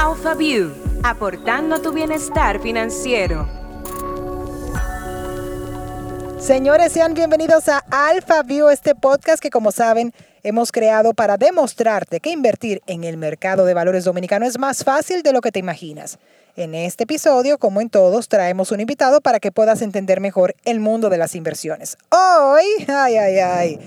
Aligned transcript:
AlphaView, 0.00 0.70
aportando 1.02 1.82
tu 1.82 1.90
bienestar 1.90 2.60
financiero. 2.60 3.48
Señores, 6.38 6.92
sean 6.92 7.14
bienvenidos 7.14 7.68
a 7.68 7.78
AlphaView, 7.90 8.68
este 8.68 8.94
podcast 8.94 9.42
que 9.42 9.50
como 9.50 9.72
saben 9.72 10.14
hemos 10.44 10.70
creado 10.70 11.14
para 11.14 11.36
demostrarte 11.36 12.20
que 12.20 12.30
invertir 12.30 12.80
en 12.86 13.02
el 13.02 13.16
mercado 13.16 13.64
de 13.64 13.74
valores 13.74 14.04
dominicano 14.04 14.46
es 14.46 14.56
más 14.56 14.84
fácil 14.84 15.24
de 15.24 15.32
lo 15.32 15.40
que 15.40 15.50
te 15.50 15.58
imaginas. 15.58 16.20
En 16.54 16.76
este 16.76 17.02
episodio, 17.02 17.58
como 17.58 17.80
en 17.80 17.90
todos, 17.90 18.28
traemos 18.28 18.70
un 18.70 18.78
invitado 18.78 19.20
para 19.20 19.40
que 19.40 19.50
puedas 19.50 19.82
entender 19.82 20.20
mejor 20.20 20.54
el 20.64 20.78
mundo 20.78 21.10
de 21.10 21.18
las 21.18 21.34
inversiones. 21.34 21.98
Hoy, 22.10 22.86
ay, 22.86 23.16
ay, 23.16 23.38
ay, 23.40 23.80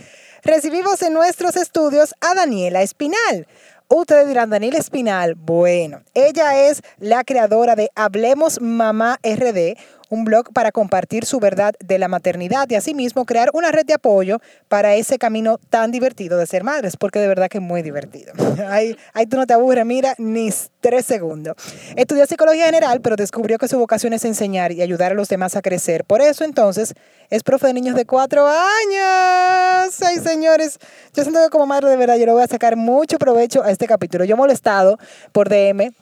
recibimos 0.43 1.01
en 1.03 1.13
nuestros 1.13 1.55
estudios 1.55 2.13
a 2.19 2.35
Daniela 2.35 2.81
Espinal. 2.81 3.47
Ustedes 3.93 4.25
dirán, 4.29 4.49
Daniela 4.49 4.77
Espinal, 4.77 5.35
bueno, 5.35 6.01
ella 6.13 6.69
es 6.69 6.81
la 6.97 7.25
creadora 7.25 7.75
de 7.75 7.89
Hablemos 7.93 8.61
Mamá 8.61 9.19
RD, 9.21 9.75
un 10.11 10.25
blog 10.25 10.51
para 10.53 10.71
compartir 10.71 11.25
su 11.25 11.39
verdad 11.39 11.73
de 11.79 11.97
la 11.97 12.09
maternidad 12.09 12.69
y 12.69 12.75
asimismo 12.75 13.25
crear 13.25 13.49
una 13.53 13.71
red 13.71 13.85
de 13.85 13.93
apoyo 13.93 14.39
para 14.67 14.95
ese 14.95 15.17
camino 15.17 15.57
tan 15.69 15.89
divertido 15.89 16.37
de 16.37 16.45
ser 16.45 16.63
madres, 16.63 16.97
porque 16.97 17.19
de 17.19 17.27
verdad 17.27 17.47
que 17.47 17.59
es 17.59 17.63
muy 17.63 17.81
divertido. 17.81 18.33
ahí, 18.69 18.95
ahí 19.13 19.25
tú 19.25 19.37
no 19.37 19.47
te 19.47 19.53
aburres, 19.53 19.85
mira, 19.85 20.13
ni 20.17 20.49
tres 20.81 21.05
segundos. 21.05 21.55
Estudió 21.95 22.25
psicología 22.25 22.65
general, 22.65 22.99
pero 22.99 23.15
descubrió 23.15 23.57
que 23.57 23.69
su 23.69 23.79
vocación 23.79 24.11
es 24.11 24.25
enseñar 24.25 24.73
y 24.73 24.81
ayudar 24.81 25.13
a 25.13 25.15
los 25.15 25.29
demás 25.29 25.55
a 25.55 25.61
crecer. 25.61 26.03
Por 26.03 26.21
eso 26.21 26.43
entonces 26.43 26.93
es 27.29 27.43
profe 27.43 27.67
de 27.67 27.73
niños 27.73 27.95
de 27.95 28.05
cuatro 28.05 28.45
años. 28.45 30.01
Ay, 30.05 30.17
señores, 30.21 30.77
yo 31.13 31.23
siento 31.23 31.41
que 31.41 31.49
como 31.49 31.65
madre 31.65 31.89
de 31.89 31.95
verdad 31.95 32.17
yo 32.17 32.25
le 32.25 32.33
voy 32.33 32.43
a 32.43 32.47
sacar 32.47 32.75
mucho 32.75 33.17
provecho 33.17 33.63
a 33.63 33.71
este 33.71 33.87
capítulo. 33.87 34.25
Yo 34.25 34.35
he 34.35 34.37
molestado 34.37 34.97
por 35.31 35.47
DM 35.47 35.93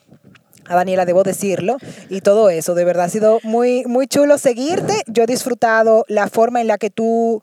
a 0.70 0.76
Daniela, 0.76 1.04
debo 1.04 1.24
decirlo, 1.24 1.78
y 2.08 2.20
todo 2.20 2.48
eso. 2.48 2.74
De 2.74 2.84
verdad 2.84 3.06
ha 3.06 3.08
sido 3.08 3.40
muy, 3.42 3.84
muy 3.86 4.06
chulo 4.06 4.38
seguirte. 4.38 5.02
Yo 5.08 5.24
he 5.24 5.26
disfrutado 5.26 6.04
la 6.06 6.28
forma 6.28 6.60
en 6.60 6.68
la 6.68 6.78
que 6.78 6.90
tú 6.90 7.42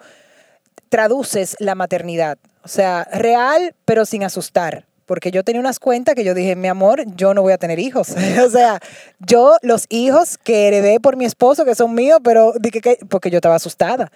traduces 0.87 1.57
la 1.59 1.75
maternidad. 1.75 2.37
O 2.63 2.69
sea, 2.69 3.05
real, 3.11 3.75
pero 3.83 4.05
sin 4.05 4.23
asustar. 4.23 4.85
Porque 5.05 5.31
yo 5.31 5.43
tenía 5.43 5.59
unas 5.59 5.79
cuentas 5.79 6.15
que 6.15 6.23
yo 6.23 6.33
dije, 6.33 6.55
mi 6.55 6.69
amor, 6.69 7.03
yo 7.15 7.33
no 7.33 7.41
voy 7.41 7.51
a 7.51 7.57
tener 7.57 7.79
hijos. 7.79 8.15
o 8.45 8.49
sea, 8.49 8.79
yo 9.19 9.57
los 9.61 9.87
hijos 9.89 10.37
que 10.37 10.69
heredé 10.69 11.01
por 11.01 11.17
mi 11.17 11.25
esposo, 11.25 11.65
que 11.65 11.75
son 11.75 11.93
míos, 11.93 12.19
pero 12.23 12.53
dije 12.57 12.79
que, 12.79 12.97
porque 13.09 13.29
yo 13.29 13.39
estaba 13.39 13.55
asustada 13.55 14.09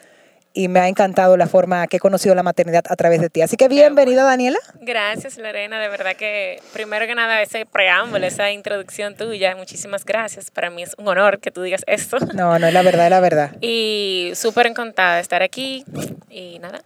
y 0.53 0.67
me 0.67 0.79
ha 0.79 0.87
encantado 0.87 1.37
la 1.37 1.47
forma 1.47 1.87
que 1.87 1.97
he 1.97 1.99
conocido 1.99 2.35
la 2.35 2.43
maternidad 2.43 2.83
a 2.89 2.95
través 2.95 3.21
de 3.21 3.29
ti. 3.29 3.41
Así 3.41 3.55
que 3.55 3.67
bienvenida, 3.67 4.23
Daniela. 4.23 4.59
Gracias, 4.81 5.37
Lorena. 5.37 5.79
De 5.79 5.87
verdad 5.87 6.15
que, 6.15 6.61
primero 6.73 7.07
que 7.07 7.15
nada, 7.15 7.41
ese 7.41 7.65
preámbulo, 7.65 8.25
esa 8.25 8.51
introducción 8.51 9.15
tuya, 9.15 9.55
muchísimas 9.55 10.03
gracias. 10.03 10.51
Para 10.51 10.69
mí 10.69 10.83
es 10.83 10.93
un 10.97 11.07
honor 11.07 11.39
que 11.39 11.51
tú 11.51 11.61
digas 11.61 11.83
esto. 11.87 12.17
No, 12.33 12.59
no 12.59 12.67
es 12.67 12.73
la 12.73 12.81
verdad, 12.81 13.05
es 13.05 13.11
la 13.11 13.19
verdad. 13.19 13.51
Y 13.61 14.31
súper 14.35 14.67
encantada 14.67 15.15
de 15.15 15.21
estar 15.21 15.41
aquí 15.41 15.85
y 16.29 16.59
nada. 16.59 16.81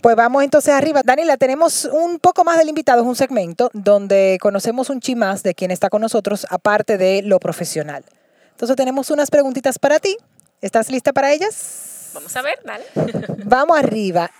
Pues 0.00 0.16
vamos 0.16 0.42
entonces 0.42 0.74
arriba. 0.74 1.02
Daniela, 1.04 1.36
tenemos 1.36 1.84
un 1.84 2.18
poco 2.18 2.42
más 2.44 2.58
del 2.58 2.68
invitado, 2.68 3.02
es 3.02 3.06
un 3.06 3.16
segmento 3.16 3.70
donde 3.72 4.38
conocemos 4.40 4.90
un 4.90 5.00
chi 5.00 5.14
más 5.14 5.42
de 5.42 5.54
quien 5.54 5.70
está 5.70 5.90
con 5.90 6.02
nosotros, 6.02 6.46
aparte 6.50 6.98
de 6.98 7.22
lo 7.22 7.38
profesional. 7.38 8.04
Entonces 8.50 8.76
tenemos 8.76 9.10
unas 9.10 9.30
preguntitas 9.30 9.78
para 9.78 10.00
ti. 10.00 10.16
¿Estás 10.60 10.90
lista 10.90 11.12
para 11.12 11.32
ellas? 11.32 12.05
Vamos 12.16 12.34
a 12.34 12.40
ver, 12.40 12.58
dale. 12.64 12.84
Vamos 13.44 13.78
arriba. 13.78 14.30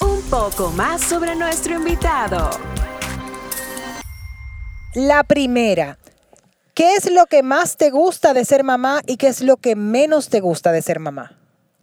Un 0.00 0.22
poco 0.30 0.70
más 0.70 1.02
sobre 1.02 1.34
nuestro 1.34 1.74
invitado. 1.74 2.50
La 4.94 5.24
primera. 5.24 5.98
¿Qué 6.72 6.94
es 6.94 7.10
lo 7.10 7.26
que 7.26 7.42
más 7.42 7.76
te 7.76 7.90
gusta 7.90 8.32
de 8.32 8.44
ser 8.44 8.62
mamá 8.62 9.00
y 9.08 9.16
qué 9.16 9.26
es 9.26 9.40
lo 9.40 9.56
que 9.56 9.74
menos 9.74 10.28
te 10.28 10.38
gusta 10.38 10.70
de 10.70 10.82
ser 10.82 11.00
mamá? 11.00 11.36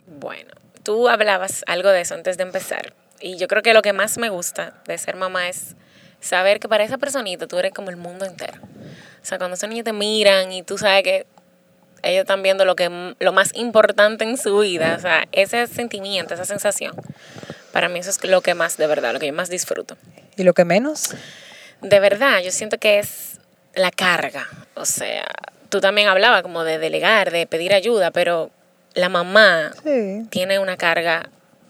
Bueno, 0.07 0.53
tú 0.81 1.09
hablabas 1.09 1.65
algo 1.67 1.89
de 1.89 1.99
eso 1.99 2.13
antes 2.13 2.37
de 2.37 2.43
empezar. 2.43 2.93
Y 3.19 3.35
yo 3.35 3.49
creo 3.49 3.63
que 3.63 3.73
lo 3.73 3.81
que 3.81 3.91
más 3.91 4.17
me 4.17 4.29
gusta 4.29 4.81
de 4.87 4.97
ser 4.97 5.17
mamá 5.17 5.49
es 5.49 5.75
saber 6.21 6.61
que 6.61 6.69
para 6.69 6.85
esa 6.85 6.97
personita 6.97 7.47
tú 7.47 7.59
eres 7.59 7.73
como 7.73 7.89
el 7.89 7.97
mundo 7.97 8.23
entero. 8.23 8.61
O 8.63 9.25
sea, 9.25 9.37
cuando 9.39 9.55
esos 9.55 9.67
niños 9.67 9.83
te 9.83 9.91
miran 9.91 10.53
y 10.53 10.63
tú 10.63 10.77
sabes 10.77 11.03
que 11.03 11.27
ellos 12.03 12.21
están 12.21 12.43
viendo 12.43 12.65
lo, 12.65 12.75
que, 12.75 13.15
lo 13.19 13.33
más 13.33 13.55
importante 13.55 14.23
en 14.23 14.37
su 14.37 14.59
vida, 14.59 14.95
o 14.97 15.01
sea, 15.01 15.27
ese 15.31 15.67
sentimiento, 15.67 16.33
esa 16.33 16.45
sensación, 16.45 16.95
para 17.71 17.89
mí 17.89 17.99
eso 17.99 18.09
es 18.09 18.23
lo 18.23 18.41
que 18.41 18.53
más, 18.53 18.77
de 18.77 18.87
verdad, 18.87 19.13
lo 19.13 19.19
que 19.19 19.27
yo 19.27 19.33
más 19.33 19.49
disfruto. 19.49 19.97
¿Y 20.35 20.43
lo 20.43 20.53
que 20.53 20.65
menos? 20.65 21.15
De 21.81 21.99
verdad, 21.99 22.41
yo 22.41 22.51
siento 22.51 22.77
que 22.77 22.99
es 22.99 23.39
la 23.73 23.91
carga, 23.91 24.47
o 24.75 24.85
sea, 24.85 25.25
tú 25.69 25.81
también 25.81 26.07
hablabas 26.07 26.43
como 26.43 26.63
de 26.63 26.77
delegar, 26.77 27.31
de 27.31 27.47
pedir 27.47 27.73
ayuda, 27.73 28.11
pero 28.11 28.51
la 28.93 29.09
mamá 29.09 29.73
tiene 30.29 30.59
una 30.59 30.77
carga 30.77 31.29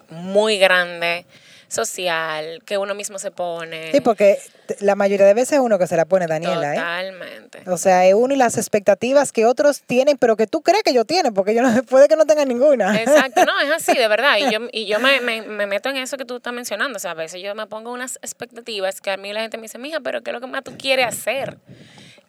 muy 0.09 0.57
grande 0.57 1.25
social 1.73 2.61
que 2.66 2.78
uno 2.78 2.95
mismo 2.95 3.19
se 3.19 3.31
pone. 3.31 3.91
Sí, 3.91 4.01
porque 4.01 4.39
la 4.79 4.95
mayoría 4.95 5.25
de 5.25 5.34
veces 5.34 5.53
es 5.53 5.59
uno 5.59 5.78
que 5.79 5.88
se 5.88 5.97
la 5.97 6.06
pone 6.06 6.28
Daniela. 6.28 6.73
¿eh? 6.73 6.78
Totalmente. 6.78 7.69
O 7.69 7.78
sea, 7.78 8.06
es 8.06 8.13
uno 8.13 8.34
y 8.34 8.38
las 8.38 8.57
expectativas 8.57 9.31
que 9.31 9.45
otros 9.45 9.81
tienen, 9.81 10.17
pero 10.17 10.35
que 10.35 10.47
tú 10.47 10.62
crees 10.62 10.83
que 10.83 10.94
yo 10.94 11.06
tienen, 11.06 11.33
porque 11.33 11.53
yo 11.56 11.62
no, 11.62 11.83
puede 11.89 12.07
que 12.07 12.16
no 12.16 12.25
tengan 12.25 12.47
ninguna. 12.47 13.00
Exacto, 13.01 13.45
no, 13.45 13.59
es 13.62 13.72
así, 13.72 13.97
de 13.97 14.07
verdad. 14.07 14.38
Y 14.38 14.51
yo, 14.51 14.59
y 14.72 14.85
yo 14.85 15.00
me, 15.00 15.19
me, 15.22 15.41
me, 15.41 15.67
meto 15.67 15.89
en 15.89 15.97
eso 15.97 16.17
que 16.17 16.25
tú 16.25 16.38
estás 16.38 16.53
mencionando. 16.53 16.97
O 16.97 17.00
sea, 17.00 17.12
a 17.12 17.16
veces 17.16 17.41
yo 17.41 17.53
me 17.56 17.67
pongo 17.67 17.91
unas 17.91 18.17
expectativas 18.22 19.01
que 19.01 19.12
a 19.12 19.17
mí 19.17 19.33
la 19.33 19.41
gente 19.41 19.57
me 19.57 19.63
dice, 19.63 19.79
mija, 19.79 20.00
pero 20.00 20.22
¿qué 20.22 20.31
es 20.31 20.33
lo 20.33 20.41
que 20.41 20.47
más 20.47 20.63
tú 20.63 20.75
quieres 20.78 21.07
hacer? 21.07 21.57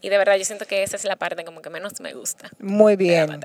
Y 0.00 0.10
de 0.10 0.18
verdad 0.18 0.36
yo 0.36 0.44
siento 0.44 0.66
que 0.66 0.82
esa 0.82 0.96
es 0.96 1.04
la 1.04 1.16
parte 1.16 1.44
como 1.44 1.62
que 1.62 1.70
menos 1.70 1.98
me 2.00 2.12
gusta. 2.12 2.50
Muy 2.58 2.96
bien. 2.96 3.40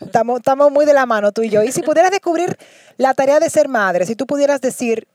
Estamos, 0.00 0.38
estamos 0.38 0.70
muy 0.70 0.84
de 0.86 0.94
la 0.94 1.06
mano 1.06 1.32
tú 1.32 1.42
y 1.42 1.50
yo. 1.50 1.62
Y 1.62 1.72
si 1.72 1.82
pudieras 1.82 2.10
descubrir 2.10 2.56
la 2.96 3.14
tarea 3.14 3.40
de 3.40 3.50
ser 3.50 3.68
madre, 3.68 4.06
si 4.06 4.16
tú 4.16 4.26
pudieras 4.26 4.60
decir 4.60 5.06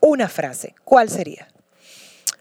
una 0.00 0.28
frase, 0.28 0.74
¿cuál 0.84 1.08
sería? 1.08 1.48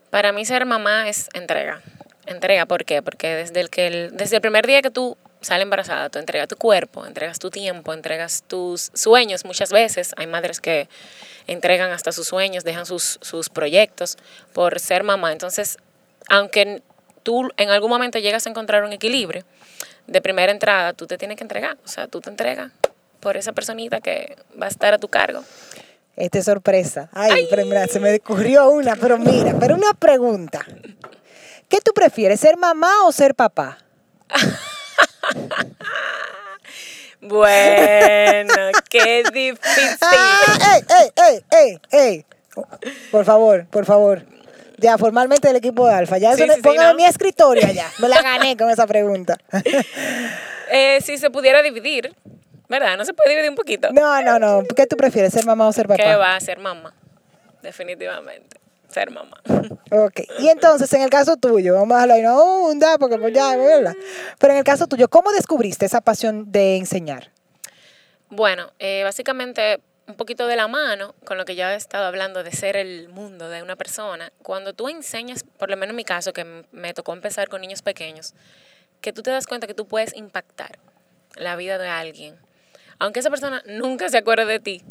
Para 0.10 0.32
mí 0.32 0.46
ser 0.46 0.66
mamá 0.66 1.10
es 1.10 1.30
entrega. 1.34 1.82
Entrega, 2.26 2.66
¿por 2.66 2.86
qué? 2.86 3.02
Porque 3.02 3.36
desde 3.36 3.60
el, 3.62 3.70
que 3.70 4.10
desde 4.12 4.36
el 4.38 4.42
primer 4.42 4.68
día 4.68 4.82
que 4.82 4.92
tú 4.92 5.18
sales 5.42 5.64
embarazada, 5.64 6.10
tú 6.10 6.20
entregas 6.20 6.48
tu 6.48 6.56
cuerpo, 6.56 7.06
entregas 7.06 7.40
tu 7.40 7.50
tiempo, 7.50 7.94
entregas 7.94 8.44
tus 8.48 8.92
sueños 8.94 9.46
muchas 9.46 9.72
veces. 9.72 10.14
Hay 10.18 10.28
madres 10.28 10.60
que 10.60 10.90
entregan 11.48 11.92
hasta 11.92 12.12
sus 12.12 12.28
sueños, 12.28 12.64
dejan 12.64 12.86
sus, 12.86 13.20
sus 13.22 13.50
proyectos 13.50 14.18
por 14.54 14.80
ser 14.80 15.04
mamá. 15.04 15.32
Entonces, 15.32 15.78
aunque 16.30 16.82
tú 17.24 17.50
en 17.58 17.70
algún 17.70 17.90
momento 17.90 18.20
llegas 18.20 18.46
a 18.46 18.50
encontrar 18.50 18.84
un 18.84 18.94
equilibrio, 18.94 19.44
de 20.08 20.22
primera 20.22 20.52
entrada 20.52 20.94
tú 20.94 21.06
te 21.06 21.18
tienes 21.18 21.38
que 21.38 21.44
entregar. 21.44 21.78
O 21.86 21.88
sea, 21.88 22.08
tú 22.08 22.22
te 22.22 22.30
entregas 22.30 22.72
por 23.20 23.38
esa 23.38 23.52
personita 23.52 24.02
que 24.02 24.36
va 24.60 24.68
a 24.68 24.70
estar 24.70 24.94
a 24.94 24.98
tu 24.98 25.08
cargo. 25.08 25.44
Esta 26.16 26.40
es 26.40 26.46
sorpresa. 26.46 27.10
Ay, 27.14 27.48
mira, 27.66 27.88
se 27.88 28.00
me 28.00 28.16
ocurrió 28.16 28.72
una, 28.72 28.96
pero 28.96 29.20
mira, 29.20 29.54
pero 29.60 29.76
una 29.76 29.94
pregunta. 29.94 30.66
¿Qué 31.70 31.80
tú 31.82 31.94
prefieres, 31.94 32.40
ser 32.40 32.58
mamá 32.58 33.06
o 33.06 33.12
ser 33.12 33.36
papá? 33.36 33.78
bueno, 37.22 38.54
qué 38.90 39.24
difícil. 39.32 39.98
¡Ey, 40.02 40.84
ey, 40.90 41.12
ey, 41.16 41.44
ey, 41.52 41.80
ey! 41.92 42.26
Por 43.12 43.26
favor, 43.26 43.68
por 43.68 43.86
favor. 43.86 44.26
Ya, 44.78 44.98
formalmente 44.98 45.48
del 45.48 45.58
equipo 45.58 45.88
de 45.88 45.94
Alfa. 45.94 46.18
Ya, 46.18 46.34
eso 46.34 46.46
mi 46.96 47.06
escritorio 47.06 47.68
ya. 47.72 47.92
Me 48.00 48.08
la 48.08 48.22
gané 48.22 48.56
con 48.56 48.70
esa 48.70 48.86
pregunta. 48.86 49.38
eh, 50.72 51.00
si 51.02 51.18
se 51.18 51.30
pudiera 51.30 51.62
dividir, 51.62 52.16
¿Verdad? 52.70 52.98
¿No 52.98 53.06
se 53.06 53.14
puede 53.14 53.30
dividir 53.30 53.50
un 53.50 53.56
poquito? 53.56 53.92
No, 53.94 54.22
no, 54.22 54.40
no. 54.40 54.64
¿Qué 54.76 54.86
tú 54.88 54.98
prefieres, 54.98 55.34
ser 55.34 55.46
mamá 55.46 55.68
o 55.68 55.72
ser 55.72 55.88
papá? 55.88 56.04
¿Qué 56.04 56.16
va 56.16 56.36
a 56.36 56.40
ser 56.40 56.60
mamá? 56.60 56.94
Definitivamente. 57.62 58.60
Ser 58.90 59.12
mamá. 59.12 59.42
Ok. 59.90 60.22
Y 60.40 60.50
entonces, 60.50 60.92
en 60.94 61.02
el 61.02 61.10
caso 61.10 61.38
tuyo, 61.38 61.74
vamos 61.74 61.98
a 61.98 62.02
hablar, 62.02 62.22
no, 62.22 62.70
da, 62.76 62.98
porque 62.98 63.18
pues 63.18 63.34
ya, 63.34 63.56
¿verdad? 63.56 63.96
Pero 64.38 64.52
en 64.52 64.60
el 64.60 64.66
caso 64.66 64.86
tuyo, 64.88 65.08
¿cómo 65.08 65.32
descubriste 65.32 65.86
esa 65.86 66.02
pasión 66.02 66.52
de 66.52 66.76
enseñar? 66.76 67.32
Bueno, 68.30 68.74
eh, 68.80 69.04
básicamente 69.06 69.80
un 70.08 70.16
poquito 70.16 70.48
de 70.48 70.56
la 70.56 70.68
mano 70.68 71.16
con 71.26 71.38
lo 71.38 71.46
que 71.46 71.56
ya 71.56 71.74
he 71.74 71.76
estado 71.76 72.06
hablando 72.06 72.44
de 72.44 72.52
ser 72.52 72.78
el 72.78 73.10
mundo 73.10 73.50
de 73.50 73.62
una 73.62 73.76
persona. 73.76 74.32
Cuando 74.42 74.74
tú 74.74 74.90
enseñas, 74.90 75.44
por 75.44 75.70
lo 75.70 75.78
menos 75.78 75.92
en 75.92 75.98
mi 75.98 76.06
caso, 76.06 76.34
que 76.34 76.66
me 76.72 76.94
tocó 76.94 77.14
empezar 77.14 77.50
con 77.50 77.62
niños 77.62 77.82
pequeños, 77.82 78.34
que 79.02 79.14
tú 79.14 79.22
te 79.22 79.32
das 79.32 79.48
cuenta 79.48 79.68
que 79.68 79.74
tú 79.74 79.88
puedes 79.88 80.16
impactar 80.16 80.80
la 81.36 81.56
vida 81.56 81.78
de 81.78 81.88
alguien 81.90 82.40
aunque 83.00 83.20
esa 83.20 83.30
persona 83.30 83.62
nunca 83.68 84.10
se 84.10 84.18
acuerde 84.18 84.46
de 84.46 84.60
ti, 84.60 84.84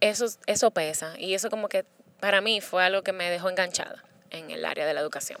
eso, 0.00 0.26
eso 0.46 0.70
pesa. 0.70 1.14
Y 1.18 1.34
eso 1.34 1.50
como 1.50 1.68
que 1.68 1.84
para 2.20 2.40
mí 2.40 2.60
fue 2.60 2.84
algo 2.84 3.02
que 3.02 3.12
me 3.12 3.30
dejó 3.30 3.48
enganchada 3.48 4.04
en 4.30 4.50
el 4.50 4.64
área 4.64 4.86
de 4.86 4.94
la 4.94 5.00
educación. 5.00 5.38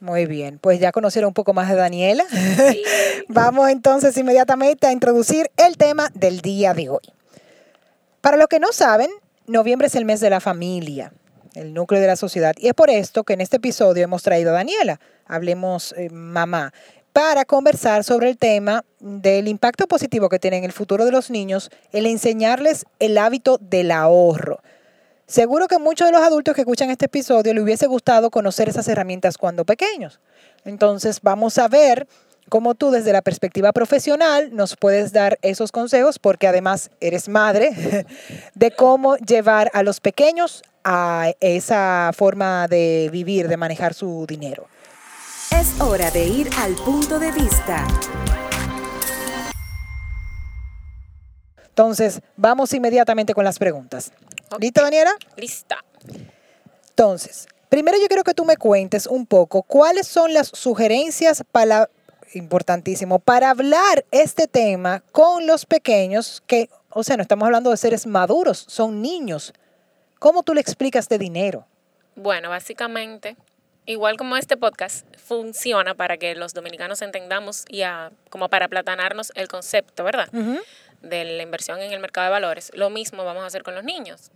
Muy 0.00 0.26
bien, 0.26 0.60
pues 0.60 0.78
ya 0.78 0.92
conocieron 0.92 1.28
un 1.28 1.34
poco 1.34 1.54
más 1.54 1.68
de 1.68 1.74
Daniela. 1.74 2.24
Vamos 3.28 3.68
entonces 3.68 4.16
inmediatamente 4.16 4.86
a 4.86 4.92
introducir 4.92 5.50
el 5.56 5.76
tema 5.76 6.08
del 6.14 6.40
día 6.40 6.72
de 6.72 6.88
hoy. 6.88 7.17
Para 8.28 8.36
los 8.36 8.48
que 8.48 8.60
no 8.60 8.72
saben, 8.72 9.08
noviembre 9.46 9.86
es 9.86 9.94
el 9.94 10.04
mes 10.04 10.20
de 10.20 10.28
la 10.28 10.38
familia. 10.38 11.14
el 11.54 11.72
núcleo 11.72 11.98
de 11.98 12.06
la 12.06 12.14
sociedad. 12.14 12.54
Y 12.58 12.68
es 12.68 12.74
por 12.74 12.90
esto 12.90 13.24
que 13.24 13.32
en 13.32 13.40
este 13.40 13.56
episodio 13.56 14.04
hemos 14.04 14.22
traído 14.22 14.50
a 14.50 14.52
Daniela, 14.52 15.00
hablemos 15.26 15.94
eh, 15.96 16.10
mamá, 16.10 16.74
para 17.14 17.46
conversar 17.46 18.04
sobre 18.04 18.28
el 18.28 18.36
tema 18.36 18.84
del 19.00 19.48
impacto 19.48 19.86
positivo 19.86 20.28
que 20.28 20.38
tiene 20.38 20.58
en 20.58 20.64
el 20.64 20.72
futuro 20.72 21.06
de 21.06 21.10
los 21.10 21.30
niños 21.30 21.70
el 21.90 22.04
enseñarles 22.04 22.84
el 22.98 23.16
hábito 23.16 23.56
del 23.62 23.90
ahorro. 23.90 24.60
Seguro 25.26 25.66
que 25.66 25.78
muchos 25.78 26.06
de 26.06 26.12
los 26.12 26.20
adultos 26.20 26.54
que 26.54 26.60
escuchan 26.60 26.90
este 26.90 27.06
episodio 27.06 27.54
le 27.54 27.62
hubiese 27.62 27.86
gustado 27.86 28.30
conocer 28.30 28.68
esas 28.68 28.88
herramientas 28.88 29.38
cuando 29.38 29.64
pequeños. 29.64 30.20
Entonces 30.66 31.20
vamos 31.22 31.56
a 31.56 31.66
ver 31.66 32.06
cómo 32.48 32.74
tú 32.74 32.90
desde 32.90 33.12
la 33.12 33.22
perspectiva 33.22 33.72
profesional 33.72 34.50
nos 34.52 34.76
puedes 34.76 35.12
dar 35.12 35.38
esos 35.42 35.72
consejos, 35.72 36.18
porque 36.18 36.46
además 36.46 36.90
eres 37.00 37.28
madre, 37.28 38.06
de 38.54 38.70
cómo 38.70 39.16
llevar 39.16 39.70
a 39.74 39.82
los 39.82 40.00
pequeños 40.00 40.62
a 40.84 41.32
esa 41.40 42.10
forma 42.14 42.66
de 42.68 43.08
vivir, 43.12 43.48
de 43.48 43.56
manejar 43.56 43.94
su 43.94 44.26
dinero. 44.26 44.66
Es 45.50 45.80
hora 45.80 46.10
de 46.10 46.24
ir 46.24 46.50
al 46.58 46.74
punto 46.74 47.18
de 47.18 47.32
vista. 47.32 47.86
Entonces, 51.78 52.20
vamos 52.36 52.72
inmediatamente 52.72 53.34
con 53.34 53.44
las 53.44 53.58
preguntas. 53.58 54.12
¿Lista, 54.58 54.82
Daniela? 54.82 55.12
Lista. 55.36 55.84
Entonces, 56.90 57.46
primero 57.68 57.96
yo 58.00 58.08
quiero 58.08 58.24
que 58.24 58.34
tú 58.34 58.44
me 58.44 58.56
cuentes 58.56 59.06
un 59.06 59.26
poco 59.26 59.62
cuáles 59.62 60.08
son 60.08 60.34
las 60.34 60.48
sugerencias 60.48 61.44
para, 61.52 61.88
importantísimo, 62.34 63.18
para 63.18 63.50
hablar 63.50 64.04
este 64.10 64.46
tema 64.46 65.02
con 65.12 65.46
los 65.46 65.66
pequeños 65.66 66.42
que, 66.46 66.68
o 66.90 67.02
sea, 67.02 67.16
no 67.16 67.22
estamos 67.22 67.46
hablando 67.46 67.70
de 67.70 67.76
seres 67.76 68.06
maduros, 68.06 68.64
son 68.68 69.02
niños. 69.02 69.52
¿Cómo 70.18 70.42
tú 70.42 70.54
le 70.54 70.60
explicas 70.60 71.08
de 71.08 71.18
dinero? 71.18 71.66
Bueno, 72.16 72.50
básicamente 72.50 73.36
igual 73.86 74.16
como 74.16 74.36
este 74.36 74.56
podcast 74.56 75.06
funciona 75.16 75.94
para 75.94 76.18
que 76.18 76.34
los 76.34 76.52
dominicanos 76.52 77.00
entendamos 77.00 77.64
y 77.68 77.82
como 78.28 78.48
para 78.48 78.68
platanarnos 78.68 79.32
el 79.34 79.48
concepto, 79.48 80.04
¿verdad? 80.04 80.28
De 81.00 81.24
la 81.24 81.42
inversión 81.42 81.80
en 81.80 81.92
el 81.92 82.00
mercado 82.00 82.26
de 82.26 82.30
valores. 82.32 82.70
Lo 82.74 82.90
mismo 82.90 83.24
vamos 83.24 83.44
a 83.44 83.46
hacer 83.46 83.62
con 83.62 83.74
los 83.74 83.84
niños. 83.84 84.30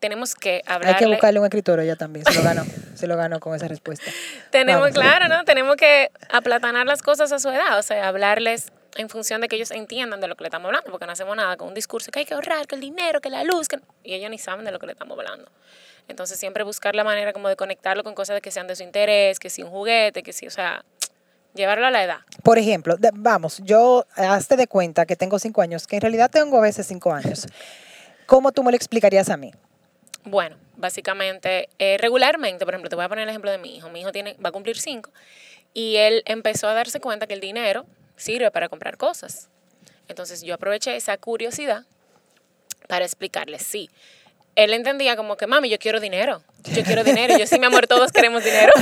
Tenemos 0.00 0.34
que 0.34 0.62
hablar. 0.66 0.94
Hay 0.94 0.98
que 0.98 1.06
buscarle 1.06 1.40
un 1.40 1.46
escritorio 1.46 1.84
ya 1.84 1.96
también. 1.96 2.24
Se 2.26 2.34
lo 2.34 2.42
ganó. 2.42 2.64
se 2.94 3.06
lo 3.06 3.16
ganó 3.16 3.40
con 3.40 3.54
esa 3.54 3.68
respuesta. 3.68 4.10
Tenemos, 4.50 4.90
claro, 4.90 5.28
¿no? 5.28 5.44
Tenemos 5.44 5.76
que 5.76 6.10
aplatanar 6.30 6.86
las 6.86 7.02
cosas 7.02 7.32
a 7.32 7.38
su 7.38 7.48
edad. 7.48 7.78
O 7.78 7.82
sea, 7.82 8.08
hablarles 8.08 8.72
en 8.96 9.08
función 9.08 9.40
de 9.40 9.48
que 9.48 9.56
ellos 9.56 9.70
entiendan 9.70 10.20
de 10.20 10.28
lo 10.28 10.36
que 10.36 10.44
le 10.44 10.48
estamos 10.48 10.66
hablando, 10.66 10.90
porque 10.90 11.06
no 11.06 11.12
hacemos 11.12 11.36
nada 11.36 11.56
con 11.56 11.68
un 11.68 11.74
discurso 11.74 12.10
que 12.10 12.20
hay 12.20 12.24
que 12.24 12.34
ahorrar, 12.34 12.66
que 12.66 12.74
el 12.74 12.80
dinero, 12.80 13.20
que 13.20 13.30
la 13.30 13.44
luz, 13.44 13.68
que... 13.68 13.78
y 14.02 14.14
ellos 14.14 14.30
ni 14.30 14.38
saben 14.38 14.64
de 14.64 14.72
lo 14.72 14.78
que 14.78 14.86
le 14.86 14.92
estamos 14.92 15.18
hablando. 15.18 15.50
Entonces 16.08 16.38
siempre 16.38 16.64
buscar 16.64 16.94
la 16.94 17.04
manera 17.04 17.32
como 17.32 17.48
de 17.48 17.56
conectarlo 17.56 18.04
con 18.04 18.14
cosas 18.14 18.40
que 18.40 18.50
sean 18.50 18.66
de 18.66 18.76
su 18.76 18.82
interés, 18.82 19.38
que 19.38 19.50
si 19.50 19.62
un 19.62 19.70
juguete, 19.70 20.22
que 20.22 20.32
si, 20.32 20.46
o 20.46 20.50
sea, 20.50 20.84
llevarlo 21.54 21.86
a 21.86 21.90
la 21.90 22.04
edad. 22.04 22.18
Por 22.42 22.58
ejemplo, 22.58 22.96
vamos, 23.14 23.60
yo 23.64 24.06
hazte 24.14 24.56
de 24.56 24.66
cuenta 24.66 25.04
que 25.04 25.16
tengo 25.16 25.38
cinco 25.38 25.62
años, 25.62 25.86
que 25.86 25.96
en 25.96 26.02
realidad 26.02 26.30
tengo 26.30 26.58
a 26.58 26.60
veces 26.60 26.86
cinco 26.86 27.12
años. 27.12 27.46
¿Cómo 28.26 28.52
tú 28.52 28.62
me 28.62 28.70
lo 28.70 28.76
explicarías 28.76 29.28
a 29.30 29.36
mí? 29.36 29.52
Bueno, 30.26 30.56
básicamente, 30.76 31.68
eh, 31.78 31.98
regularmente, 31.98 32.64
por 32.64 32.74
ejemplo, 32.74 32.90
te 32.90 32.96
voy 32.96 33.04
a 33.04 33.08
poner 33.08 33.22
el 33.22 33.28
ejemplo 33.28 33.50
de 33.50 33.58
mi 33.58 33.76
hijo. 33.76 33.88
Mi 33.90 34.00
hijo 34.00 34.10
tiene, 34.10 34.36
va 34.44 34.48
a 34.48 34.52
cumplir 34.52 34.76
cinco 34.76 35.12
y 35.72 35.96
él 35.96 36.22
empezó 36.26 36.68
a 36.68 36.74
darse 36.74 36.98
cuenta 36.98 37.28
que 37.28 37.34
el 37.34 37.40
dinero 37.40 37.86
sirve 38.16 38.50
para 38.50 38.68
comprar 38.68 38.96
cosas. 38.96 39.50
Entonces 40.08 40.42
yo 40.42 40.54
aproveché 40.54 40.96
esa 40.96 41.16
curiosidad 41.16 41.84
para 42.88 43.04
explicarle, 43.04 43.60
sí, 43.60 43.88
él 44.56 44.72
entendía 44.72 45.16
como 45.16 45.36
que, 45.36 45.46
mami, 45.46 45.68
yo 45.68 45.78
quiero 45.78 46.00
dinero. 46.00 46.42
Yo 46.64 46.82
quiero 46.82 47.04
dinero. 47.04 47.36
Yo 47.38 47.46
sí, 47.46 47.60
mi 47.60 47.66
amor, 47.66 47.86
todos 47.86 48.10
queremos 48.10 48.42
dinero. 48.42 48.72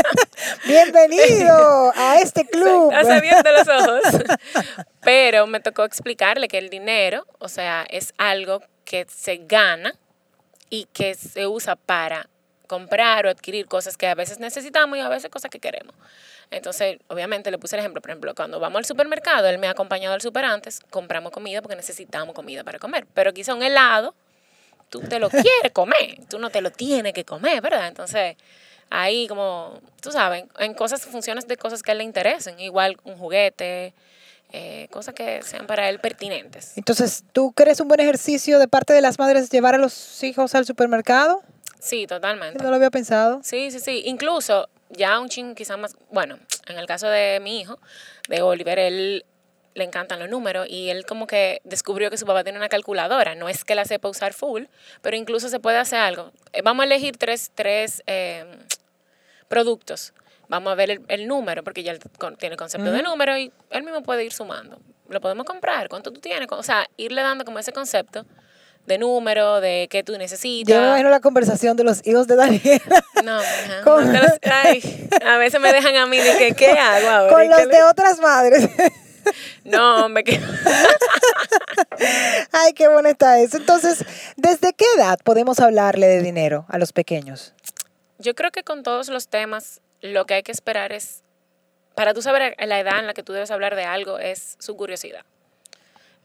Bienvenido 0.66 1.92
a 1.96 2.20
este 2.20 2.44
club. 2.50 2.92
Estás 2.92 3.08
abierto 3.08 3.50
los 3.50 3.68
ojos. 3.68 4.22
Pero 5.00 5.46
me 5.46 5.58
tocó 5.60 5.84
explicarle 5.84 6.48
que 6.48 6.58
el 6.58 6.68
dinero, 6.68 7.26
o 7.38 7.48
sea, 7.48 7.86
es 7.88 8.12
algo 8.18 8.62
que 8.84 9.06
se 9.08 9.38
gana 9.38 9.94
y 10.72 10.86
que 10.94 11.14
se 11.14 11.46
usa 11.46 11.76
para 11.76 12.30
comprar 12.66 13.26
o 13.26 13.28
adquirir 13.28 13.66
cosas 13.66 13.98
que 13.98 14.06
a 14.06 14.14
veces 14.14 14.40
necesitamos 14.40 14.96
y 14.96 15.02
a 15.02 15.08
veces 15.10 15.28
cosas 15.28 15.50
que 15.50 15.60
queremos. 15.60 15.94
Entonces, 16.50 16.98
obviamente 17.08 17.50
le 17.50 17.58
puse 17.58 17.76
el 17.76 17.80
ejemplo, 17.80 18.00
por 18.00 18.10
ejemplo, 18.10 18.34
cuando 18.34 18.58
vamos 18.58 18.78
al 18.78 18.86
supermercado, 18.86 19.46
él 19.48 19.58
me 19.58 19.66
ha 19.66 19.72
acompañado 19.72 20.14
al 20.14 20.22
super 20.22 20.46
antes, 20.46 20.80
compramos 20.88 21.30
comida 21.30 21.60
porque 21.60 21.76
necesitamos 21.76 22.34
comida 22.34 22.64
para 22.64 22.78
comer. 22.78 23.06
Pero 23.12 23.34
quizá 23.34 23.54
un 23.54 23.62
helado 23.62 24.14
tú 24.88 25.00
te 25.00 25.18
lo 25.18 25.28
quieres 25.30 25.72
comer, 25.74 26.20
tú 26.30 26.38
no 26.38 26.48
te 26.48 26.62
lo 26.62 26.70
tienes 26.70 27.12
que 27.12 27.26
comer, 27.26 27.60
¿verdad? 27.60 27.88
Entonces, 27.88 28.36
ahí 28.88 29.28
como, 29.28 29.78
tú 30.00 30.10
sabes, 30.10 30.44
en 30.58 30.72
cosas, 30.72 31.04
funciones 31.04 31.46
de 31.46 31.58
cosas 31.58 31.82
que 31.82 31.90
a 31.90 31.92
él 31.92 31.98
le 31.98 32.04
interesen, 32.04 32.58
igual 32.60 32.96
un 33.04 33.18
juguete, 33.18 33.92
eh, 34.52 34.88
cosas 34.90 35.14
que 35.14 35.42
sean 35.42 35.66
para 35.66 35.88
él 35.88 35.98
pertinentes. 35.98 36.72
Entonces, 36.76 37.24
¿tú 37.32 37.52
crees 37.52 37.80
un 37.80 37.88
buen 37.88 38.00
ejercicio 38.00 38.58
de 38.58 38.68
parte 38.68 38.92
de 38.92 39.00
las 39.00 39.18
madres 39.18 39.50
llevar 39.50 39.74
a 39.74 39.78
los 39.78 40.22
hijos 40.22 40.54
al 40.54 40.66
supermercado? 40.66 41.42
Sí, 41.80 42.06
totalmente. 42.06 42.62
No 42.62 42.70
lo 42.70 42.76
había 42.76 42.90
pensado. 42.90 43.40
Sí, 43.42 43.70
sí, 43.70 43.80
sí. 43.80 44.02
Incluso 44.04 44.68
ya 44.90 45.18
un 45.18 45.28
ching 45.28 45.54
quizás 45.54 45.78
más, 45.78 45.96
bueno, 46.10 46.38
en 46.66 46.78
el 46.78 46.86
caso 46.86 47.08
de 47.08 47.40
mi 47.40 47.60
hijo, 47.60 47.78
de 48.28 48.42
Oliver, 48.42 48.78
él 48.78 49.24
le 49.74 49.84
encantan 49.84 50.18
los 50.18 50.28
números 50.28 50.66
y 50.68 50.90
él 50.90 51.06
como 51.06 51.26
que 51.26 51.60
descubrió 51.64 52.10
que 52.10 52.18
su 52.18 52.26
papá 52.26 52.44
tiene 52.44 52.58
una 52.58 52.68
calculadora. 52.68 53.34
No 53.34 53.48
es 53.48 53.64
que 53.64 53.74
la 53.74 53.84
sepa 53.84 54.08
usar 54.08 54.34
full, 54.34 54.64
pero 55.00 55.16
incluso 55.16 55.48
se 55.48 55.60
puede 55.60 55.78
hacer 55.78 55.98
algo. 55.98 56.30
Eh, 56.52 56.62
vamos 56.62 56.82
a 56.82 56.86
elegir 56.86 57.16
tres, 57.16 57.50
tres 57.54 58.02
eh, 58.06 58.44
productos. 59.48 60.12
Vamos 60.52 60.70
a 60.70 60.74
ver 60.74 61.00
el, 61.08 61.26
número, 61.26 61.64
porque 61.64 61.82
ya 61.82 61.92
él 61.92 62.00
tiene 62.36 62.58
concepto 62.58 62.92
de 62.92 63.02
número 63.02 63.38
y 63.38 63.50
él 63.70 63.82
mismo 63.84 64.02
puede 64.02 64.22
ir 64.22 64.34
sumando. 64.34 64.78
Lo 65.08 65.18
podemos 65.18 65.46
comprar, 65.46 65.88
¿cuánto 65.88 66.12
tú 66.12 66.20
tienes? 66.20 66.46
O 66.50 66.62
sea, 66.62 66.86
irle 66.98 67.22
dando 67.22 67.46
como 67.46 67.58
ese 67.58 67.72
concepto 67.72 68.26
de 68.84 68.98
número, 68.98 69.62
de 69.62 69.88
qué 69.90 70.02
tú 70.02 70.18
necesitas. 70.18 70.74
Yo 70.74 70.78
me 70.78 70.88
imagino 70.88 71.08
la 71.08 71.20
conversación 71.20 71.74
de 71.78 71.84
los 71.84 72.06
hijos 72.06 72.26
de 72.26 72.36
Daniela. 72.36 73.02
No, 73.24 73.38
ay, 74.42 75.08
a 75.26 75.38
veces 75.38 75.58
me 75.58 75.72
dejan 75.72 75.96
a 75.96 76.04
mí 76.04 76.18
de 76.18 76.36
que, 76.36 76.52
¿qué 76.54 76.72
hago 76.72 77.32
Con 77.34 77.48
los 77.48 77.68
de 77.68 77.82
otras 77.84 78.20
madres. 78.20 78.68
No, 79.64 80.12
quedo. 80.22 80.46
Ay, 82.50 82.72
qué 82.74 82.88
bueno 82.88 83.08
está 83.08 83.38
eso. 83.38 83.56
Entonces, 83.56 84.04
¿desde 84.36 84.74
qué 84.74 84.84
edad 84.96 85.18
podemos 85.24 85.60
hablarle 85.60 86.08
de 86.08 86.20
dinero 86.20 86.66
a 86.68 86.76
los 86.76 86.92
pequeños? 86.92 87.54
Yo 88.18 88.34
creo 88.34 88.50
que 88.50 88.64
con 88.64 88.82
todos 88.82 89.08
los 89.08 89.28
temas, 89.28 89.80
lo 90.02 90.26
que 90.26 90.34
hay 90.34 90.42
que 90.42 90.52
esperar 90.52 90.92
es, 90.92 91.22
para 91.94 92.12
tú 92.12 92.20
saber 92.20 92.54
la 92.58 92.78
edad 92.78 92.98
en 92.98 93.06
la 93.06 93.14
que 93.14 93.22
tú 93.22 93.32
debes 93.32 93.50
hablar 93.50 93.76
de 93.76 93.84
algo, 93.84 94.18
es 94.18 94.56
su 94.58 94.76
curiosidad. 94.76 95.24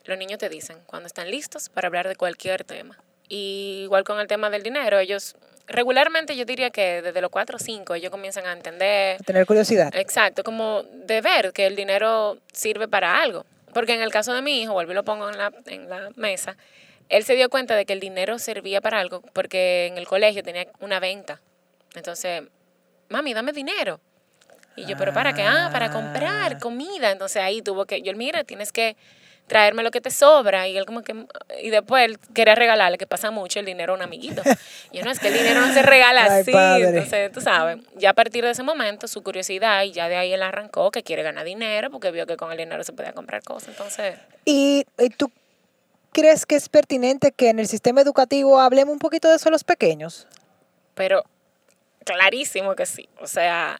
Los 0.03 0.17
niños 0.17 0.39
te 0.39 0.49
dicen 0.49 0.77
cuando 0.85 1.07
están 1.07 1.29
listos 1.29 1.69
para 1.69 1.87
hablar 1.87 2.07
de 2.07 2.15
cualquier 2.15 2.63
tema. 2.63 2.97
Y 3.29 3.81
igual 3.83 4.03
con 4.03 4.19
el 4.19 4.27
tema 4.27 4.49
del 4.49 4.63
dinero, 4.63 4.99
ellos 4.99 5.35
regularmente 5.67 6.35
yo 6.35 6.45
diría 6.45 6.69
que 6.69 7.01
desde 7.01 7.21
los 7.21 7.29
4 7.29 7.57
o 7.57 7.59
5 7.59 7.95
ellos 7.95 8.09
comienzan 8.09 8.45
a 8.45 8.53
entender. 8.53 9.21
tener 9.23 9.45
curiosidad. 9.45 9.93
Exacto, 9.95 10.43
como 10.43 10.83
de 10.83 11.21
ver 11.21 11.51
que 11.51 11.67
el 11.67 11.75
dinero 11.75 12.37
sirve 12.53 12.87
para 12.87 13.21
algo. 13.21 13.45
Porque 13.73 13.93
en 13.93 14.01
el 14.01 14.11
caso 14.11 14.33
de 14.33 14.41
mi 14.41 14.61
hijo, 14.61 14.73
vuelvo 14.73 14.93
y 14.93 14.95
lo 14.95 15.03
pongo 15.03 15.29
en 15.29 15.37
la, 15.37 15.51
en 15.65 15.89
la 15.89 16.09
mesa, 16.15 16.55
él 17.09 17.23
se 17.25 17.35
dio 17.35 17.49
cuenta 17.49 17.75
de 17.75 17.85
que 17.85 17.93
el 17.93 17.99
dinero 17.99 18.39
servía 18.39 18.81
para 18.81 18.99
algo 18.99 19.21
porque 19.33 19.87
en 19.87 19.97
el 19.97 20.07
colegio 20.07 20.41
tenía 20.41 20.67
una 20.79 20.99
venta. 20.99 21.41
Entonces, 21.95 22.43
mami, 23.09 23.33
dame 23.33 23.51
dinero. 23.51 23.99
Y 24.75 24.85
yo, 24.85 24.95
pero 24.95 25.11
para 25.11 25.33
qué? 25.33 25.41
Ah, 25.41 25.69
para 25.71 25.91
comprar 25.91 26.53
ah. 26.53 26.59
comida. 26.59 27.11
Entonces 27.11 27.41
ahí 27.41 27.61
tuvo 27.61 27.85
que, 27.85 28.01
yo, 28.03 28.13
mira, 28.13 28.43
tienes 28.43 28.71
que 28.71 28.95
traerme 29.47 29.81
lo 29.81 29.89
que 29.89 30.01
te 30.01 30.11
sobra. 30.11 30.67
Y 30.67 30.77
él 30.77 30.85
como 30.85 31.01
que, 31.01 31.25
y 31.63 31.71
después 31.71 32.05
él 32.05 32.19
quería 32.35 32.53
regalarle, 32.53 32.99
que 32.99 33.07
pasa 33.07 33.31
mucho, 33.31 33.59
el 33.59 33.65
dinero 33.65 33.93
a 33.93 33.95
un 33.95 34.03
amiguito. 34.03 34.43
Y 34.91 34.97
yo, 34.99 35.03
no, 35.03 35.09
es 35.09 35.19
que 35.19 35.29
el 35.29 35.33
dinero 35.33 35.61
no 35.61 35.73
se 35.73 35.81
regala 35.81 36.25
así. 36.39 36.51
Entonces, 36.53 37.31
tú 37.31 37.41
sabes, 37.41 37.79
ya 37.95 38.11
a 38.11 38.13
partir 38.13 38.43
de 38.43 38.51
ese 38.51 38.61
momento, 38.61 39.07
su 39.07 39.23
curiosidad, 39.23 39.83
y 39.83 39.93
ya 39.93 40.09
de 40.09 40.17
ahí 40.17 40.31
él 40.31 40.43
arrancó 40.43 40.91
que 40.91 41.01
quiere 41.01 41.23
ganar 41.23 41.43
dinero, 41.43 41.89
porque 41.89 42.11
vio 42.11 42.27
que 42.27 42.37
con 42.37 42.51
el 42.51 42.57
dinero 42.57 42.83
se 42.83 42.93
podía 42.93 43.13
comprar 43.13 43.41
cosas. 43.43 43.69
Entonces... 43.69 44.19
¿Y, 44.45 44.85
y 44.99 45.09
tú 45.09 45.31
crees 46.11 46.45
que 46.45 46.55
es 46.55 46.69
pertinente 46.69 47.31
que 47.31 47.49
en 47.49 47.59
el 47.59 47.67
sistema 47.67 48.01
educativo 48.01 48.59
hablemos 48.59 48.93
un 48.93 48.99
poquito 48.99 49.27
de 49.29 49.37
eso 49.37 49.49
a 49.49 49.51
los 49.51 49.63
pequeños? 49.63 50.27
Pero 50.93 51.23
clarísimo 52.07 52.75
que 52.75 52.85
sí. 52.85 53.07
O 53.19 53.27
sea, 53.27 53.77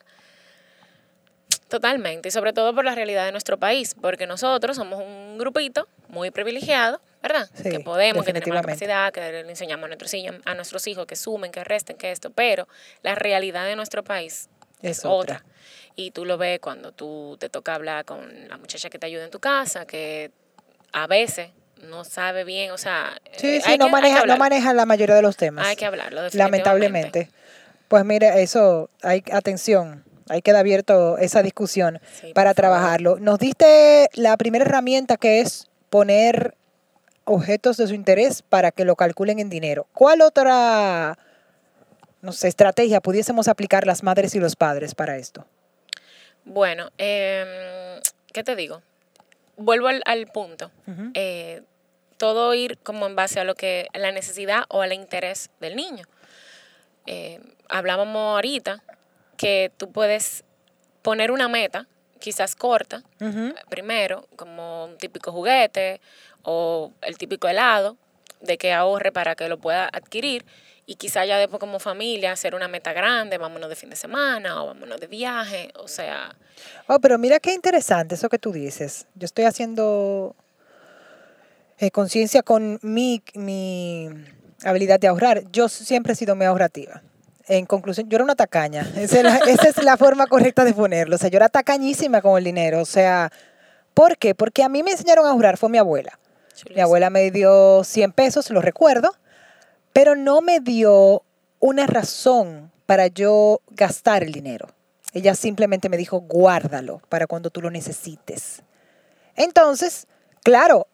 Totalmente, 1.70 2.30
y 2.30 2.32
sobre 2.32 2.54
todo 2.54 2.74
por 2.74 2.86
la 2.86 2.96
realidad 2.96 3.26
de 3.26 3.34
nuestro 3.34 3.58
país, 3.58 3.94
porque 4.02 4.26
nosotros 4.26 4.78
somos 4.78 5.02
un 5.02 5.38
grupito 5.38 5.90
muy 6.08 6.32
privilegiado, 6.32 7.02
¿verdad? 7.22 7.50
que 7.62 7.82
podemos, 7.82 8.26
que 8.26 8.32
tenemos 8.32 8.56
la 8.56 8.62
capacidad, 8.62 9.12
que 9.12 9.20
le 9.20 9.42
enseñamos 9.42 9.84
a 9.84 9.88
nuestros, 9.88 10.14
a 10.46 10.54
nuestros 10.56 10.88
hijos 10.88 11.06
que 11.06 11.18
sumen, 11.18 11.52
que 11.52 11.66
resten, 11.66 11.98
que 11.98 12.12
esto, 12.12 12.30
pero 12.30 12.70
la 13.02 13.16
realidad 13.16 13.66
de 13.66 13.76
nuestro 13.76 14.02
país 14.02 14.48
es, 14.82 15.04
otra. 15.04 15.44
Y 15.98 16.12
tú 16.12 16.24
lo 16.24 16.38
ves 16.38 16.62
cuando 16.62 16.94
tú 16.94 17.36
te 17.38 17.50
toca 17.50 17.76
hablar 17.76 18.06
con 18.06 18.48
la 18.48 18.58
muchacha 18.58 18.90
que 18.90 18.98
te 18.98 19.08
ayuda 19.08 19.26
en 19.26 19.32
tu 19.32 19.40
casa, 19.40 19.86
que 19.86 20.32
a 20.94 21.06
veces 21.06 21.50
no 21.82 22.06
sabe 22.06 22.46
bien, 22.46 22.72
o 22.72 22.78
sea, 22.78 23.20
Sí, 23.36 23.48
eh, 23.58 23.62
sí, 23.62 23.72
hay 23.72 23.78
no 23.78 23.88
que- 23.88 23.96
hay 23.96 24.02
que 24.04 24.08
maneja, 24.10 24.26
no 24.26 24.38
maneja 24.38 24.74
la 24.74 24.86
mayoría 24.86 25.16
de 25.16 25.22
los 25.22 25.36
temas. 25.36 25.68
Hay 25.68 25.76
que 25.76 25.86
hablarlo, 25.86 26.22
definitivamente. 26.22 26.64
lamentablemente. 26.64 27.30
Pues 27.88 28.04
mire, 28.04 28.42
eso, 28.42 28.90
hay 29.02 29.24
atención, 29.32 30.04
hay 30.30 30.42
que 30.42 30.52
dar 30.52 30.60
abierto 30.60 31.18
esa 31.18 31.42
discusión 31.42 32.00
Sí, 32.20 32.34
para 32.34 32.54
trabajarlo. 32.54 33.18
Nos 33.20 33.40
diste 33.40 34.10
la 34.14 34.36
primera 34.38 34.66
herramienta 34.66 35.18
que 35.18 35.40
es 35.42 35.70
poner 35.90 36.56
objetos 37.24 37.78
de 37.78 37.88
su 37.88 37.94
interés 37.94 38.42
para 38.42 38.72
que 38.72 38.86
lo 38.86 38.96
calculen 38.96 39.40
en 39.40 39.50
dinero. 39.50 39.88
¿Cuál 39.94 40.22
otra, 40.22 41.18
no 42.22 42.32
sé, 42.32 42.48
estrategia 42.48 43.02
pudiésemos 43.02 43.48
aplicar 43.48 43.86
las 43.86 44.04
madres 44.04 44.36
y 44.36 44.40
los 44.40 44.56
padres 44.56 44.96
para 44.96 45.18
esto? 45.18 45.46
Bueno, 46.46 46.90
em, 46.98 48.02
¿qué 48.32 48.44
te 48.44 48.56
digo? 48.56 48.82
Vuelvo 49.58 49.88
al, 49.88 50.02
al 50.06 50.28
punto. 50.28 50.72
Eh, 51.14 51.62
todo 52.18 52.54
ir 52.54 52.78
como 52.80 53.06
en 53.06 53.16
base 53.16 53.40
a 53.40 53.44
lo 53.44 53.56
que 53.56 53.88
a 53.94 53.98
la 53.98 54.12
necesidad 54.12 54.64
o 54.70 54.82
al 54.82 54.94
interés 54.94 55.50
del 55.60 55.76
niño. 55.76 56.06
Eh, 57.06 57.40
hablábamos 57.70 58.36
ahorita 58.36 58.84
que 59.38 59.72
tú 59.78 59.92
puedes 59.92 60.44
poner 61.02 61.32
una 61.32 61.48
meta, 61.48 61.88
quizás 62.20 62.56
corta, 62.56 63.04
primero, 63.70 64.28
como 64.36 64.86
un 64.86 64.98
típico 64.98 65.32
juguete 65.32 66.02
o 66.42 66.92
el 67.02 67.18
típico 67.18 67.48
helado, 67.48 67.98
de 68.42 68.58
que 68.58 68.74
ahorre 68.74 69.12
para 69.12 69.36
que 69.36 69.50
lo 69.50 69.58
pueda 69.60 69.90
adquirir 69.92 70.46
y 70.86 70.96
quizá 70.96 71.26
ya 71.26 71.38
después 71.38 71.60
como 71.60 71.80
familia 71.80 72.32
hacer 72.32 72.56
una 72.56 72.68
meta 72.68 72.94
grande, 72.94 73.38
vámonos 73.38 73.70
de 73.70 73.76
fin 73.76 73.90
de 73.90 73.96
semana 73.96 74.64
o 74.64 74.68
vámonos 74.68 75.00
de 75.00 75.08
viaje, 75.08 75.72
o 75.76 75.88
sea, 75.88 76.36
Oh, 76.88 77.00
pero 77.00 77.18
mira 77.18 77.40
qué 77.40 77.54
interesante 77.54 78.16
eso 78.16 78.30
que 78.30 78.40
tú 78.40 78.52
dices. 78.52 79.08
Yo 79.16 79.26
estoy 79.26 79.46
haciendo 79.46 80.36
eh, 81.78 81.92
conciencia 81.92 82.44
con 82.44 82.80
mi, 82.82 83.22
mi 83.36 84.10
habilidad 84.64 85.00
de 85.00 85.08
ahorrar. 85.08 85.44
Yo 85.52 85.70
siempre 85.70 86.14
he 86.14 86.16
sido 86.16 86.36
muy 86.36 86.46
ahorrativa. 86.46 87.02
En 87.48 87.66
conclusión, 87.66 88.10
yo 88.10 88.16
era 88.18 88.24
una 88.24 88.36
tacaña. 88.36 88.86
Esa, 88.98 89.20
era- 89.22 89.38
esa 89.38 89.70
es 89.70 89.84
la 89.84 89.96
forma 89.98 90.28
correcta 90.28 90.64
de 90.66 90.74
ponerlo. 90.74 91.16
O 91.16 91.20
sea, 91.20 91.30
yo 91.30 91.38
era 91.38 91.50
tacañísima 91.50 92.22
con 92.22 92.38
el 92.38 92.44
dinero. 92.44 92.82
O 92.82 92.86
sea, 92.86 93.32
¿por 93.94 94.18
qué? 94.18 94.36
Porque 94.36 94.64
a 94.64 94.70
mí 94.70 94.84
me 94.84 94.92
enseñaron 94.92 95.26
a 95.26 95.30
ahorrar, 95.30 95.58
fue 95.58 95.70
mi 95.70 95.78
abuela. 95.78 96.20
Mi 96.76 96.82
abuela 96.82 97.10
me 97.10 97.30
dio 97.32 97.84
100 97.84 98.12
pesos, 98.14 98.50
lo 98.50 98.62
recuerdo, 98.62 99.14
pero 99.94 100.16
no 100.16 100.42
me 100.42 100.60
dio 100.60 101.24
una 101.60 101.86
razón 101.88 102.72
para 102.86 103.08
yo 103.08 103.62
gastar 103.70 104.24
el 104.24 104.32
dinero. 104.32 104.68
Ella 105.14 105.36
simplemente 105.36 105.88
me 105.88 105.98
dijo, 105.98 106.20
guárdalo 106.22 107.02
para 107.10 107.28
cuando 107.28 107.50
tú 107.50 107.62
lo 107.62 107.70
necesites. 107.70 108.62
Entonces, 109.36 110.08
claro, 110.44 110.88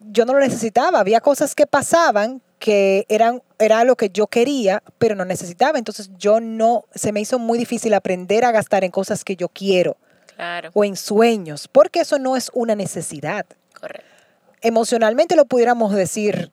yo 0.00 0.24
no 0.24 0.34
lo 0.34 0.40
necesitaba. 0.40 1.00
Había 1.00 1.20
cosas 1.20 1.54
que 1.54 1.66
pasaban 1.66 2.42
que 2.58 3.06
eran 3.08 3.42
era 3.58 3.84
lo 3.84 3.96
que 3.96 4.10
yo 4.10 4.26
quería, 4.26 4.82
pero 4.98 5.14
no 5.14 5.24
necesitaba. 5.24 5.78
Entonces, 5.78 6.10
yo 6.18 6.40
no, 6.40 6.84
se 6.94 7.12
me 7.12 7.20
hizo 7.20 7.38
muy 7.38 7.58
difícil 7.58 7.94
aprender 7.94 8.44
a 8.44 8.52
gastar 8.52 8.84
en 8.84 8.90
cosas 8.90 9.24
que 9.24 9.36
yo 9.36 9.48
quiero 9.48 9.96
Claro, 10.36 10.70
o 10.72 10.84
en 10.84 10.96
sueños, 10.96 11.68
porque 11.68 12.00
eso 12.00 12.18
no 12.18 12.36
es 12.36 12.50
una 12.54 12.76
necesidad 12.76 13.44
correcto. 13.78 14.06
emocionalmente 14.60 15.34
lo 15.34 15.46
pudiéramos 15.46 15.92
decir, 15.92 16.52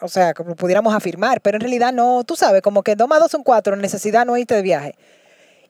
o 0.00 0.08
sea, 0.08 0.34
como 0.34 0.54
pudiéramos 0.56 0.94
afirmar, 0.94 1.40
pero 1.40 1.56
en 1.56 1.62
realidad 1.62 1.90
no, 1.94 2.22
tú 2.24 2.36
sabes, 2.36 2.60
como 2.60 2.82
que 2.82 2.96
dos 2.96 3.08
más 3.08 3.20
dos 3.20 3.30
son 3.30 3.42
cuatro, 3.42 3.76
necesidad 3.76 4.26
no 4.26 4.36
irte 4.36 4.54
de 4.54 4.62
viaje. 4.62 4.94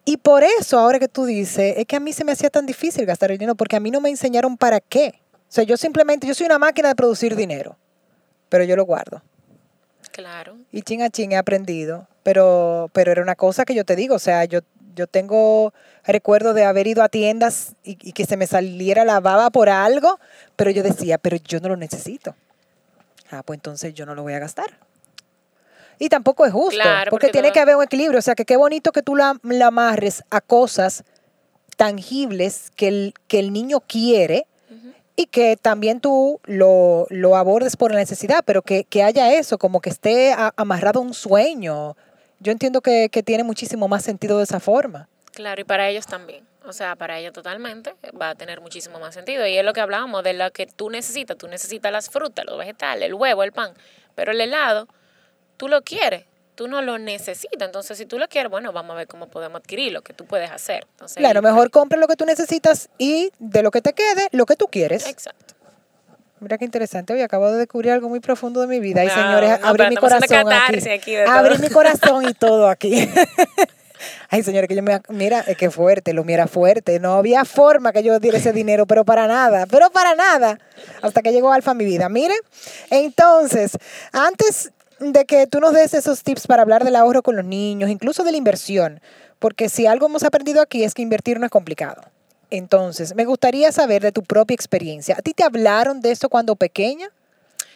Y 0.04 0.16
por 0.16 0.42
eso, 0.42 0.78
ahora 0.78 0.98
que 0.98 1.06
tú 1.06 1.26
dices, 1.26 1.74
es 1.76 1.86
que 1.86 1.94
a 1.94 2.00
mí 2.00 2.12
se 2.12 2.24
me 2.24 2.32
hacía 2.32 2.50
tan 2.50 2.66
difícil 2.66 3.06
gastar 3.06 3.30
el 3.30 3.38
dinero, 3.38 3.54
porque 3.54 3.76
a 3.76 3.80
mí 3.80 3.92
no 3.92 4.00
me 4.00 4.08
enseñaron 4.08 4.56
para 4.56 4.80
qué. 4.80 5.20
O 5.48 5.52
sea, 5.52 5.64
yo 5.64 5.76
simplemente, 5.76 6.26
yo 6.26 6.34
soy 6.34 6.46
una 6.46 6.58
máquina 6.58 6.88
de 6.88 6.94
producir 6.94 7.34
dinero, 7.36 7.76
pero 8.48 8.64
yo 8.64 8.76
lo 8.76 8.84
guardo. 8.84 9.22
Claro. 10.12 10.56
Y 10.72 10.82
chin 10.82 11.02
a 11.02 11.10
chin 11.10 11.32
he 11.32 11.36
aprendido, 11.36 12.06
pero, 12.22 12.90
pero 12.92 13.12
era 13.12 13.22
una 13.22 13.34
cosa 13.34 13.64
que 13.64 13.74
yo 13.74 13.84
te 13.84 13.96
digo, 13.96 14.14
o 14.16 14.18
sea, 14.18 14.44
yo, 14.44 14.60
yo 14.94 15.06
tengo 15.06 15.72
recuerdo 16.04 16.54
de 16.54 16.64
haber 16.64 16.86
ido 16.86 17.02
a 17.02 17.08
tiendas 17.08 17.74
y, 17.84 17.98
y 18.02 18.12
que 18.12 18.26
se 18.26 18.36
me 18.36 18.46
saliera 18.46 19.04
la 19.04 19.20
baba 19.20 19.50
por 19.50 19.68
algo, 19.68 20.18
pero 20.56 20.70
yo 20.70 20.82
decía, 20.82 21.18
pero 21.18 21.36
yo 21.36 21.60
no 21.60 21.68
lo 21.68 21.76
necesito. 21.76 22.34
Ah, 23.30 23.42
pues 23.42 23.58
entonces 23.58 23.94
yo 23.94 24.06
no 24.06 24.14
lo 24.14 24.22
voy 24.22 24.32
a 24.34 24.38
gastar. 24.38 24.78
Y 26.00 26.08
tampoco 26.08 26.46
es 26.46 26.52
justo, 26.52 26.80
Claro, 26.80 27.10
porque, 27.10 27.26
porque 27.26 27.32
tiene 27.32 27.48
todo- 27.48 27.54
que 27.54 27.60
haber 27.60 27.76
un 27.76 27.82
equilibrio, 27.84 28.18
o 28.18 28.22
sea, 28.22 28.34
que 28.34 28.44
qué 28.44 28.56
bonito 28.56 28.92
que 28.92 29.02
tú 29.02 29.14
la, 29.16 29.38
la 29.42 29.66
amarres 29.66 30.24
a 30.30 30.40
cosas 30.40 31.04
tangibles 31.76 32.70
que 32.74 32.88
el, 32.88 33.14
que 33.28 33.38
el 33.38 33.52
niño 33.52 33.80
quiere 33.80 34.46
y 35.18 35.26
que 35.26 35.56
también 35.56 36.00
tú 36.00 36.40
lo, 36.44 37.08
lo 37.10 37.34
abordes 37.34 37.76
por 37.76 37.90
la 37.90 37.98
necesidad, 37.98 38.44
pero 38.46 38.62
que, 38.62 38.84
que 38.84 39.02
haya 39.02 39.34
eso, 39.34 39.58
como 39.58 39.80
que 39.80 39.90
esté 39.90 40.32
amarrado 40.54 41.00
a 41.00 41.02
un 41.02 41.12
sueño. 41.12 41.96
Yo 42.38 42.52
entiendo 42.52 42.82
que, 42.82 43.08
que 43.10 43.24
tiene 43.24 43.42
muchísimo 43.42 43.88
más 43.88 44.04
sentido 44.04 44.38
de 44.38 44.44
esa 44.44 44.60
forma. 44.60 45.08
Claro, 45.32 45.60
y 45.60 45.64
para 45.64 45.88
ellos 45.88 46.06
también. 46.06 46.46
O 46.64 46.72
sea, 46.72 46.94
para 46.94 47.18
ellos 47.18 47.32
totalmente 47.32 47.96
va 48.20 48.30
a 48.30 48.34
tener 48.36 48.60
muchísimo 48.60 49.00
más 49.00 49.12
sentido. 49.12 49.44
Y 49.44 49.56
es 49.56 49.64
lo 49.64 49.72
que 49.72 49.80
hablábamos 49.80 50.22
de 50.22 50.34
lo 50.34 50.52
que 50.52 50.66
tú 50.66 50.88
necesitas. 50.88 51.36
Tú 51.36 51.48
necesitas 51.48 51.90
las 51.90 52.10
frutas, 52.10 52.44
los 52.46 52.56
vegetales, 52.56 53.08
el 53.08 53.14
huevo, 53.14 53.42
el 53.42 53.50
pan. 53.50 53.72
Pero 54.14 54.30
el 54.30 54.40
helado, 54.40 54.86
tú 55.56 55.66
lo 55.66 55.82
quieres. 55.82 56.26
Tú 56.58 56.66
no 56.66 56.82
lo 56.82 56.98
necesitas. 56.98 57.66
Entonces, 57.66 57.96
si 57.96 58.04
tú 58.04 58.18
lo 58.18 58.26
quieres, 58.26 58.50
bueno, 58.50 58.72
vamos 58.72 58.94
a 58.94 58.96
ver 58.96 59.06
cómo 59.06 59.28
podemos 59.28 59.60
adquirirlo, 59.60 60.02
qué 60.02 60.12
tú 60.12 60.24
puedes 60.24 60.50
hacer. 60.50 60.84
Entonces, 60.90 61.18
Claro, 61.18 61.40
mejor 61.40 61.70
compra 61.70 61.96
lo 62.00 62.08
que 62.08 62.16
tú 62.16 62.24
necesitas 62.24 62.90
y 62.98 63.30
de 63.38 63.62
lo 63.62 63.70
que 63.70 63.80
te 63.80 63.92
quede, 63.92 64.26
lo 64.32 64.44
que 64.44 64.56
tú 64.56 64.66
quieres. 64.66 65.06
Exacto. 65.06 65.54
Mira 66.40 66.58
qué 66.58 66.64
interesante. 66.64 67.12
Hoy 67.12 67.20
acabo 67.22 67.48
de 67.52 67.58
descubrir 67.58 67.92
algo 67.92 68.08
muy 68.08 68.18
profundo 68.18 68.60
de 68.60 68.66
mi 68.66 68.80
vida. 68.80 69.04
Y 69.04 69.06
Wow, 69.06 69.14
señores, 69.14 69.60
no, 69.60 69.68
abrí 69.68 69.88
mi 69.88 69.96
corazón 69.98 70.52
aquí. 70.52 70.90
aquí 70.90 71.14
todo. 71.14 71.30
abrí 71.30 71.58
mi 71.58 71.68
corazón 71.68 72.28
y 72.28 72.34
todo 72.34 72.68
aquí. 72.68 73.08
Ay, 74.28 74.42
señores, 74.42 74.66
que 74.66 74.74
yo 74.74 74.82
me... 74.82 75.00
Mira, 75.10 75.44
es 75.46 75.56
que 75.56 75.70
fuerte, 75.70 76.12
lo 76.12 76.24
mira 76.24 76.48
fuerte. 76.48 76.98
No 76.98 77.14
había 77.14 77.44
forma 77.44 77.92
que 77.92 78.02
yo 78.02 78.18
diera 78.18 78.38
ese 78.38 78.52
dinero, 78.52 78.84
pero 78.84 79.04
para 79.04 79.28
nada, 79.28 79.66
pero 79.66 79.90
para 79.90 80.16
nada. 80.16 80.58
Hasta 81.02 81.22
que 81.22 81.30
llegó 81.30 81.52
Alfa 81.52 81.70
a 81.70 81.74
mi 81.74 81.84
vida. 81.84 82.08
Mire, 82.08 82.34
entonces, 82.90 83.78
antes 84.12 84.72
de 85.00 85.24
que 85.26 85.46
tú 85.46 85.60
nos 85.60 85.72
des 85.72 85.94
esos 85.94 86.22
tips 86.22 86.46
para 86.46 86.62
hablar 86.62 86.84
del 86.84 86.96
ahorro 86.96 87.22
con 87.22 87.36
los 87.36 87.44
niños, 87.44 87.90
incluso 87.90 88.24
de 88.24 88.32
la 88.32 88.38
inversión, 88.38 89.00
porque 89.38 89.68
si 89.68 89.86
algo 89.86 90.06
hemos 90.06 90.22
aprendido 90.24 90.60
aquí 90.60 90.84
es 90.84 90.94
que 90.94 91.02
invertir 91.02 91.38
no 91.38 91.46
es 91.46 91.52
complicado. 91.52 92.02
Entonces, 92.50 93.14
me 93.14 93.24
gustaría 93.24 93.70
saber 93.72 94.02
de 94.02 94.10
tu 94.12 94.22
propia 94.22 94.54
experiencia. 94.54 95.14
¿A 95.18 95.22
ti 95.22 95.34
te 95.34 95.44
hablaron 95.44 96.00
de 96.00 96.10
eso 96.12 96.28
cuando 96.28 96.56
pequeña? 96.56 97.08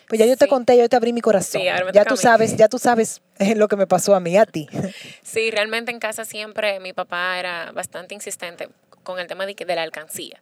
Pues 0.09 0.19
ya 0.19 0.27
yo 0.27 0.37
te 0.37 0.49
conté, 0.49 0.77
yo 0.77 0.89
te 0.89 0.97
abrí 0.97 1.13
mi 1.13 1.21
corazón. 1.21 1.61
Sí, 1.63 1.69
ahora 1.69 1.85
me 1.87 1.93
ya 1.93 2.05
tú 2.05 2.17
sabes, 2.17 2.57
ya 2.57 2.69
tú 2.69 2.79
sabes 2.79 3.21
eh, 3.39 3.55
lo 3.55 3.69
que 3.69 3.77
me 3.77 3.87
pasó 3.87 4.15
a 4.15 4.21
mí, 4.21 4.37
a 4.37 4.45
ti. 4.47 4.69
Sí, 5.23 5.51
realmente 5.51 5.91
en 5.93 5.99
casa 6.01 6.25
siempre 6.25 6.81
mi 6.81 6.93
papá 6.93 7.39
era 7.39 7.71
bastante 7.73 8.15
insistente 8.15 8.69
con 9.05 9.19
el 9.19 9.27
tema 9.29 9.47
de, 9.47 9.55
que- 9.55 9.65
de 9.65 9.75
la 9.77 9.83
alcancía. 9.83 10.41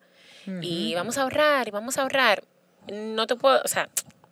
Y 0.63 0.95
vamos 0.95 1.19
a 1.19 1.23
ahorrar, 1.23 1.69
y 1.69 1.71
vamos 1.71 1.99
a 1.99 2.03
ahorrar. 2.03 2.43
No 2.91 3.27
te 3.29 3.37
puedo, 3.37 3.61
o 3.65 3.69
sea, 3.69 3.89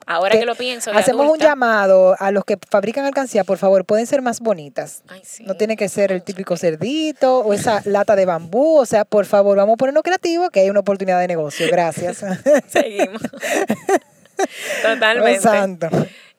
ahora 0.08 0.38
que, 0.38 0.46
lo 0.46 0.54
pienso. 0.54 0.90
Hacemos 0.92 1.30
un 1.30 1.38
llamado 1.38 2.16
a 2.18 2.30
los 2.32 2.44
que 2.44 2.56
fabrican 2.70 3.04
alcancía, 3.04 3.44
por 3.44 3.58
favor, 3.58 3.84
pueden 3.84 4.06
ser 4.06 4.22
más 4.22 4.40
bonitas. 4.40 5.02
Ay, 5.06 5.20
sí. 5.22 5.44
No 5.44 5.54
tiene 5.54 5.76
que 5.76 5.88
ser 5.88 6.10
el 6.10 6.22
típico 6.22 6.56
cerdito 6.56 7.40
o 7.40 7.52
esa 7.52 7.82
lata 7.84 8.16
de 8.16 8.24
bambú. 8.24 8.78
O 8.78 8.86
sea, 8.86 9.04
por 9.04 9.26
favor, 9.26 9.56
vamos 9.56 9.74
a 9.74 9.76
ponernos 9.76 10.02
creativos 10.02 10.50
que 10.50 10.60
hay 10.60 10.70
una 10.70 10.80
oportunidad 10.80 11.20
de 11.20 11.28
negocio. 11.28 11.66
Gracias. 11.70 12.24
Seguimos. 12.68 13.22
Totalmente. 14.82 15.40
santo. 15.40 15.88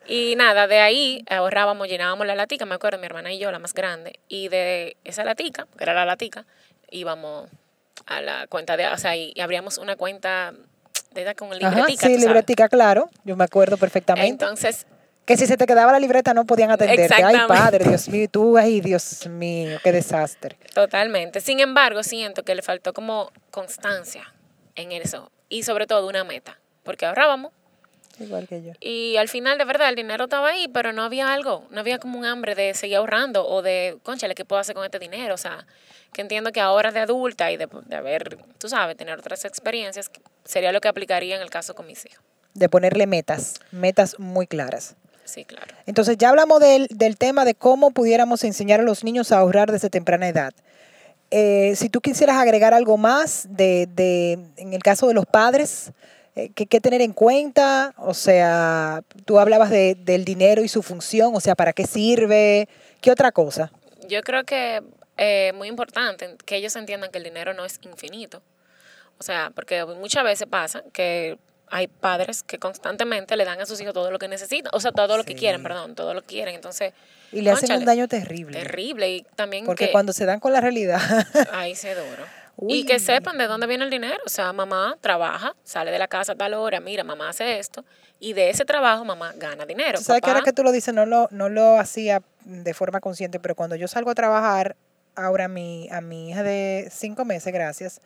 Y 0.07 0.35
nada, 0.35 0.65
de 0.65 0.79
ahí 0.79 1.23
ahorrábamos, 1.29 1.87
llenábamos 1.87 2.25
la 2.25 2.33
latica, 2.33 2.65
me 2.65 2.73
acuerdo, 2.73 2.97
mi 2.97 3.05
hermana 3.05 3.31
y 3.31 3.37
yo, 3.37 3.51
la 3.51 3.59
más 3.59 3.75
grande, 3.75 4.19
y 4.27 4.47
de 4.47 4.97
esa 5.03 5.23
latica, 5.23 5.67
que 5.77 5.83
era 5.83 5.93
la 5.93 6.03
latica, 6.03 6.47
íbamos 6.89 7.47
a 8.07 8.19
la 8.21 8.47
cuenta 8.47 8.75
de, 8.75 8.87
o 8.87 8.97
sea, 8.97 9.15
y 9.15 9.39
abríamos 9.39 9.77
una 9.77 9.97
cuenta 9.97 10.55
esa 11.19 11.35
con 11.35 11.49
Ajá, 11.49 11.57
libretica. 11.57 11.87
sí, 11.87 11.95
tú 11.95 12.01
sabes. 12.03 12.21
libretica, 12.25 12.69
claro. 12.69 13.09
Yo 13.23 13.35
me 13.35 13.43
acuerdo 13.43 13.77
perfectamente. 13.77 14.29
Entonces, 14.29 14.87
que 15.25 15.37
si 15.37 15.45
se 15.45 15.57
te 15.57 15.67
quedaba 15.67 15.91
la 15.91 15.99
libreta 15.99 16.33
no 16.33 16.45
podían 16.45 16.71
atenderte. 16.71 17.23
Ay, 17.23 17.37
padre, 17.47 17.85
Dios 17.87 18.09
mío, 18.09 18.27
tú, 18.31 18.57
ay, 18.57 18.81
Dios 18.81 19.27
mío, 19.27 19.77
qué 19.83 19.91
desastre. 19.91 20.57
totalmente. 20.73 21.39
Sin 21.39 21.59
embargo, 21.59 22.01
siento 22.01 22.43
que 22.43 22.55
le 22.55 22.61
faltó 22.63 22.93
como 22.93 23.31
constancia 23.51 24.33
en 24.75 24.91
eso, 24.91 25.31
y 25.49 25.63
sobre 25.63 25.85
todo 25.87 26.07
una 26.07 26.23
meta, 26.23 26.59
porque 26.83 27.05
ahorrábamos, 27.05 27.51
Igual 28.19 28.47
que 28.49 28.61
yo. 28.61 28.73
Y 28.81 29.15
al 29.15 29.29
final, 29.29 29.57
de 29.57 29.63
verdad, 29.63 29.87
el 29.87 29.95
dinero 29.95 30.25
estaba 30.25 30.49
ahí, 30.49 30.67
pero 30.67 30.91
no 30.91 31.03
había 31.03 31.31
algo, 31.31 31.65
no 31.69 31.79
había 31.79 31.99
como 31.99 32.19
un 32.19 32.25
hambre 32.25 32.53
de 32.53 32.73
seguir 32.73 32.97
ahorrando 32.97 33.47
o 33.47 33.61
de, 33.61 33.97
conchale, 34.03 34.35
¿qué 34.35 34.43
puedo 34.43 34.59
hacer 34.59 34.75
con 34.75 34.83
este 34.83 34.99
dinero? 34.99 35.35
O 35.35 35.37
sea, 35.37 35.65
que 36.11 36.19
entiendo 36.21 36.51
que 36.51 36.59
ahora 36.59 36.91
de 36.91 36.99
adulta 36.99 37.49
y 37.51 37.55
de, 37.55 37.69
de 37.85 37.95
haber, 37.95 38.37
tú 38.57 38.67
sabes, 38.67 38.97
tener 38.97 39.17
otras 39.17 39.45
experiencias, 39.45 40.09
sería 40.49 40.71
lo 40.71 40.81
que 40.81 40.87
aplicaría 40.87 41.35
en 41.35 41.41
el 41.41 41.49
caso 41.49 41.75
con 41.75 41.85
mis 41.85 42.05
hijos. 42.05 42.23
De 42.55 42.67
ponerle 42.69 43.05
metas, 43.05 43.59
metas 43.71 44.17
muy 44.19 44.47
claras. 44.47 44.95
Sí, 45.23 45.45
claro. 45.45 45.67
Entonces 45.85 46.17
ya 46.17 46.29
hablamos 46.29 46.59
del, 46.59 46.87
del 46.89 47.17
tema 47.17 47.45
de 47.45 47.53
cómo 47.53 47.91
pudiéramos 47.91 48.43
enseñar 48.43 48.79
a 48.79 48.83
los 48.83 49.03
niños 49.03 49.31
a 49.31 49.37
ahorrar 49.37 49.71
desde 49.71 49.89
temprana 49.91 50.27
edad. 50.27 50.53
Eh, 51.29 51.73
si 51.75 51.89
tú 51.89 52.01
quisieras 52.01 52.37
agregar 52.37 52.73
algo 52.73 52.97
más 52.97 53.45
de, 53.51 53.87
de- 53.93 54.39
en 54.57 54.73
el 54.73 54.81
caso 54.81 55.07
de 55.07 55.13
los 55.13 55.27
padres, 55.27 55.91
eh, 56.35 56.49
¿qué, 56.55 56.65
qué 56.65 56.81
tener 56.81 57.01
en 57.01 57.13
cuenta? 57.13 57.93
O 57.97 58.15
sea, 58.15 59.03
tú 59.25 59.37
hablabas 59.37 59.69
de, 59.69 59.93
del 59.93 60.25
dinero 60.25 60.63
y 60.63 60.67
su 60.67 60.81
función, 60.81 61.35
o 61.35 61.39
sea, 61.39 61.53
¿para 61.53 61.73
qué 61.73 61.85
sirve? 61.85 62.67
¿Qué 63.01 63.11
otra 63.11 63.31
cosa? 63.31 63.71
Yo 64.07 64.23
creo 64.23 64.43
que 64.45 64.81
es 65.17 65.53
muy 65.53 65.67
importante 65.67 66.35
que 66.43 66.55
ellos 66.55 66.75
entiendan 66.75 67.11
que 67.11 67.19
el 67.19 67.23
dinero 67.25 67.53
no 67.53 67.63
es 67.65 67.79
infinito. 67.83 68.41
O 69.19 69.23
sea, 69.23 69.51
porque 69.53 69.85
muchas 69.85 70.23
veces 70.23 70.47
pasa 70.49 70.83
que 70.93 71.37
hay 71.71 71.87
padres 71.87 72.43
que 72.43 72.57
constantemente 72.57 73.35
le 73.35 73.45
dan 73.45 73.61
a 73.61 73.65
sus 73.65 73.79
hijos 73.81 73.93
todo 73.93 74.11
lo 74.11 74.19
que 74.19 74.27
necesitan, 74.27 74.71
o 74.73 74.79
sea, 74.79 74.91
todo 74.91 75.17
lo 75.17 75.23
que 75.23 75.35
quieren, 75.35 75.61
perdón, 75.61 75.95
todo 75.95 76.13
lo 76.13 76.21
que 76.21 76.27
quieren. 76.27 76.55
Entonces, 76.55 76.93
Y 77.31 77.41
le 77.41 77.51
hacen 77.51 77.71
un 77.71 77.85
daño 77.85 78.07
terrible. 78.07 78.59
terrible 78.59 79.09
y 79.09 79.25
también 79.35 79.65
Porque 79.65 79.87
que 79.87 79.91
cuando 79.91 80.13
se 80.13 80.25
dan 80.25 80.39
con 80.39 80.53
la 80.53 80.61
realidad, 80.61 80.99
ahí 81.53 81.75
se 81.75 81.93
duro. 81.93 82.23
Uy. 82.55 82.79
Y 82.79 82.85
que 82.85 82.99
sepan 82.99 83.37
de 83.37 83.47
dónde 83.47 83.67
viene 83.67 83.85
el 83.85 83.89
dinero. 83.89 84.17
O 84.25 84.29
sea, 84.29 84.51
mamá 84.51 84.97
trabaja, 84.99 85.55
sale 85.63 85.91
de 85.91 85.99
la 85.99 86.07
casa 86.07 86.33
a 86.33 86.35
tal 86.35 86.53
hora, 86.55 86.81
mira, 86.81 87.05
mamá 87.05 87.29
hace 87.29 87.59
esto, 87.59 87.85
y 88.19 88.33
de 88.33 88.49
ese 88.49 88.65
trabajo 88.65 89.05
mamá 89.05 89.33
gana 89.37 89.65
dinero. 89.65 89.97
Tú 89.97 90.03
sabes 90.03 90.21
que 90.21 90.29
ahora 90.29 90.43
que 90.43 90.51
tú 90.51 90.63
lo 90.63 90.71
dices, 90.71 90.93
no 90.93 91.05
lo, 91.05 91.27
no 91.31 91.47
lo 91.47 91.77
hacía 91.77 92.21
de 92.43 92.73
forma 92.73 92.99
consciente, 92.99 93.39
pero 93.39 93.55
cuando 93.55 93.75
yo 93.75 93.87
salgo 93.87 94.11
a 94.11 94.15
trabajar, 94.15 94.75
ahora 95.15 95.45
a 95.45 95.47
mi, 95.47 95.87
a 95.91 96.01
mi 96.01 96.29
hija 96.29 96.43
de 96.43 96.89
cinco 96.91 97.25
meses, 97.25 97.53
gracias, 97.53 98.01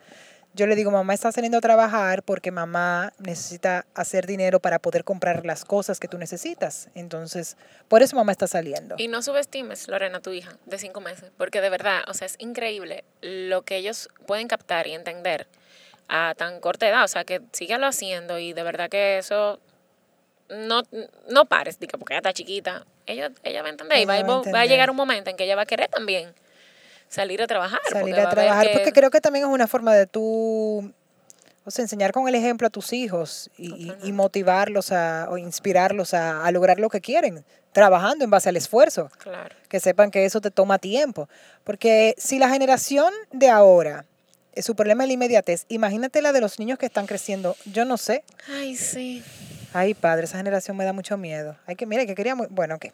yo 0.54 0.66
le 0.68 0.76
digo, 0.76 0.90
mamá 0.90 1.14
está 1.14 1.32
saliendo 1.32 1.58
a 1.58 1.60
trabajar 1.60 2.22
porque 2.22 2.52
mamá 2.52 3.12
necesita 3.18 3.86
hacer 3.94 4.26
dinero 4.26 4.60
para 4.60 4.78
poder 4.78 5.02
comprar 5.02 5.44
las 5.44 5.64
cosas 5.64 5.98
que 5.98 6.06
tú 6.06 6.16
necesitas. 6.16 6.88
Entonces, 6.94 7.56
por 7.88 8.02
eso 8.02 8.14
mamá 8.14 8.30
está 8.30 8.46
saliendo. 8.46 8.94
Y 8.98 9.08
no 9.08 9.20
subestimes, 9.20 9.88
Lorena, 9.88 10.20
tu 10.20 10.30
hija 10.30 10.56
de 10.66 10.78
cinco 10.78 11.00
meses, 11.00 11.32
porque 11.36 11.60
de 11.60 11.70
verdad, 11.70 12.02
o 12.06 12.14
sea, 12.14 12.26
es 12.26 12.36
increíble 12.38 13.04
lo 13.20 13.62
que 13.62 13.76
ellos 13.76 14.08
pueden 14.26 14.46
captar 14.46 14.86
y 14.86 14.92
entender 14.92 15.48
a 16.08 16.34
tan 16.36 16.60
corta 16.60 16.88
edad. 16.88 17.02
O 17.02 17.08
sea, 17.08 17.24
que 17.24 17.40
sígalo 17.52 17.86
haciendo 17.86 18.38
y 18.38 18.52
de 18.52 18.62
verdad 18.62 18.88
que 18.88 19.18
eso 19.18 19.58
no, 20.48 20.82
no 21.30 21.46
pares, 21.46 21.80
diga, 21.80 21.98
porque 21.98 22.14
ella 22.14 22.18
está 22.20 22.32
chiquita. 22.32 22.86
Ella, 23.06 23.32
ella 23.42 23.62
va 23.62 23.68
a 23.68 23.70
entender 23.70 23.98
y 23.98 24.02
Ella 24.02 24.12
va, 24.12 24.14
va 24.14 24.20
a 24.22 24.26
va 24.28 24.34
a 24.34 24.36
entender. 24.38 24.68
llegar 24.68 24.90
un 24.90 24.96
momento 24.96 25.30
en 25.30 25.36
que 25.36 25.44
ella 25.44 25.56
va 25.56 25.62
a 25.62 25.66
querer 25.66 25.88
también 25.88 26.32
salir 27.14 27.40
a 27.42 27.46
trabajar. 27.46 27.80
Salir 27.90 28.14
a 28.18 28.28
trabajar, 28.28 28.66
que- 28.66 28.72
porque 28.74 28.92
creo 28.92 29.10
que 29.10 29.20
también 29.20 29.44
es 29.46 29.50
una 29.50 29.66
forma 29.66 29.94
de 29.94 30.06
tú, 30.06 30.92
o 31.64 31.70
sea, 31.70 31.82
enseñar 31.82 32.12
con 32.12 32.28
el 32.28 32.34
ejemplo 32.34 32.66
a 32.66 32.70
tus 32.70 32.92
hijos 32.92 33.50
y- 33.56 33.62
y, 33.62 33.66
y 33.66 33.78
Totalmente. 33.86 34.12
motivarlos 34.12 34.92
a, 34.92 35.28
o 35.30 35.38
inspirarlos 35.38 36.12
a, 36.14 36.44
a 36.44 36.50
lograr 36.50 36.78
lo 36.78 36.88
que 36.90 37.00
quieren, 37.00 37.44
trabajando 37.72 38.24
en 38.24 38.30
base 38.30 38.48
al 38.48 38.56
esfuerzo. 38.56 39.10
Claro. 39.18 39.54
que 39.68 39.80
sepan 39.80 40.10
que 40.12 40.24
eso 40.24 40.40
te 40.40 40.50
toma 40.52 40.78
tiempo. 40.78 41.28
Porque 41.64 42.14
si 42.16 42.38
la 42.38 42.48
generación 42.48 43.12
de 43.32 43.48
ahora, 43.50 44.04
eh, 44.52 44.62
su 44.62 44.76
problema 44.76 45.02
es 45.02 45.08
la 45.08 45.14
inmediatez, 45.14 45.64
imagínate 45.68 46.22
la 46.22 46.32
de 46.32 46.40
los 46.40 46.60
niños 46.60 46.78
que 46.78 46.86
están 46.86 47.06
creciendo, 47.06 47.56
yo 47.64 47.84
no 47.84 47.96
sé. 47.96 48.22
Ay, 48.48 48.76
sí. 48.76 49.24
Ay, 49.76 49.92
padre, 49.92 50.24
esa 50.26 50.36
generación 50.36 50.76
me 50.76 50.84
da 50.84 50.92
mucho 50.92 51.16
miedo. 51.16 51.56
Hay 51.66 51.74
que, 51.74 51.84
mire, 51.84 52.06
que 52.06 52.14
queríamos, 52.14 52.46
bueno, 52.50 52.76
ok, 52.76 52.86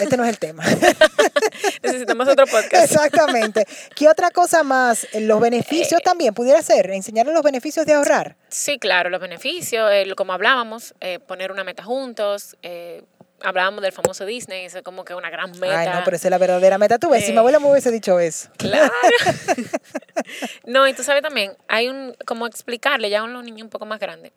este 0.00 0.16
no 0.16 0.22
es 0.22 0.30
el 0.30 0.38
tema. 0.38 0.62
Necesitamos 1.82 2.28
otro 2.28 2.46
podcast. 2.46 2.84
Exactamente. 2.92 3.66
¿Qué 3.96 4.08
otra 4.08 4.30
cosa 4.30 4.62
más? 4.62 5.04
Eh, 5.12 5.20
Los 5.20 5.40
beneficios 5.40 6.00
también, 6.02 6.32
pudiera 6.32 6.62
ser, 6.62 6.90
enseñarles 6.92 7.34
los 7.34 7.42
beneficios 7.42 7.84
de 7.86 7.94
ahorrar. 7.94 8.36
Sí, 8.48 8.78
claro, 8.78 9.10
los 9.10 9.20
beneficios, 9.20 9.90
eh, 9.92 10.04
como 10.16 10.32
hablábamos, 10.32 10.94
eh, 11.00 11.18
poner 11.18 11.50
una 11.50 11.64
meta 11.64 11.82
juntos, 11.82 12.56
eh, 12.62 13.02
hablábamos 13.42 13.82
del 13.82 13.90
famoso 13.90 14.24
Disney, 14.24 14.64
eso 14.66 14.78
es 14.78 14.84
como 14.84 15.04
que 15.04 15.16
una 15.16 15.28
gran 15.28 15.50
meta. 15.58 15.80
Ay, 15.80 15.88
no, 15.88 16.04
pero 16.04 16.16
esa 16.16 16.28
es 16.28 16.30
la 16.30 16.38
verdadera 16.38 16.78
meta. 16.78 17.00
Tú 17.00 17.10
ves, 17.10 17.24
si 17.24 17.32
mi 17.32 17.38
Eh. 17.38 17.40
abuela 17.40 17.58
me 17.58 17.68
hubiese 17.68 17.90
dicho 17.90 18.20
eso. 18.20 18.48
Claro. 18.58 18.92
no, 20.66 20.86
y 20.86 20.92
tú 20.94 21.02
sabes 21.02 21.22
también, 21.22 21.56
hay 21.66 21.88
un, 21.88 22.14
como 22.26 22.46
explicarle 22.46 23.10
ya 23.10 23.22
a 23.22 23.26
los 23.26 23.42
niños 23.44 23.62
un 23.62 23.70
poco 23.70 23.86
más 23.86 23.98
grandes, 23.98 24.30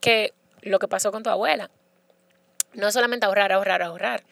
que 0.00 0.34
lo 0.66 0.78
que 0.78 0.88
pasó 0.88 1.12
con 1.12 1.22
tu 1.22 1.30
abuela, 1.30 1.70
no 2.74 2.90
solamente 2.92 3.26
ahorrar, 3.26 3.52
ahorrar, 3.52 3.82
ahorrar, 3.82 4.22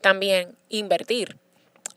también 0.00 0.56
invertir. 0.68 1.38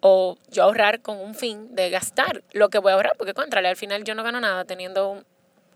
O 0.02 0.38
yo 0.50 0.64
ahorrar 0.64 1.02
con 1.02 1.18
un 1.18 1.36
fin 1.36 1.76
de 1.76 1.90
gastar 1.90 2.42
lo 2.54 2.70
que 2.70 2.78
voy 2.78 2.92
a 2.92 2.96
ahorrar, 2.96 3.18
porque 3.18 3.34
contrale, 3.34 3.68
al 3.68 3.76
final 3.76 4.06
yo 4.06 4.16
no 4.16 4.24
gano 4.24 4.40
nada 4.40 4.64
teniendo 4.64 5.10
un, 5.10 5.26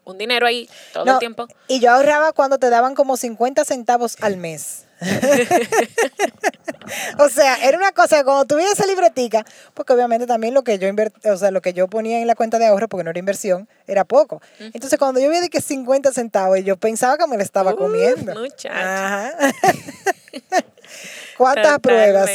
un 0.06 0.18
dinero 0.18 0.46
ahí 0.48 0.70
todo 0.94 1.04
No, 1.04 1.14
el 1.14 1.20
tiempo. 1.20 1.48
Y 1.68 1.82
yo 1.82 1.92
ahorraba 1.92 2.32
cuando 2.32 2.58
te 2.58 2.70
daban 2.70 2.96
como 2.96 3.18
50 3.18 3.66
centavos 3.66 4.16
al 4.22 4.38
mes. 4.38 4.86
o 7.20 7.30
sea, 7.30 7.56
era 7.68 7.78
una 7.78 7.92
cosa, 7.92 8.18
que 8.18 8.24
cuando 8.24 8.46
tuviera 8.46 8.72
esa 8.72 8.86
libretica, 8.86 9.46
porque 9.74 9.94
obviamente 9.94 10.28
también 10.28 10.54
lo 10.54 10.64
que 10.64 10.78
yo 10.80 10.88
invert, 10.88 11.14
o 11.26 11.38
sea, 11.38 11.52
lo 11.52 11.62
que 11.62 11.74
yo 11.74 11.88
ponía 11.88 12.20
en 12.20 12.28
la 12.28 12.36
cuenta 12.36 12.60
de 12.60 12.68
ahorro, 12.68 12.88
porque 12.88 13.04
no 13.04 13.10
era 13.10 13.20
inversión, 13.20 13.68
era 13.88 14.04
poco. 14.06 14.42
Entonces, 14.60 14.98
cuando 15.00 15.20
yo 15.20 15.30
vi 15.30 15.40
de 15.40 15.50
que 15.50 15.62
50 15.62 16.12
centavos, 16.12 16.60
yo 16.64 16.78
pensaba 16.78 17.18
que 17.18 17.28
me 17.28 17.38
lo 17.38 17.44
estaba 17.44 17.74
Uf, 17.74 17.80
comiendo. 17.80 18.34
Ajá. 18.70 19.32
¿Cuántas 21.38 21.80
pruebas? 21.80 22.30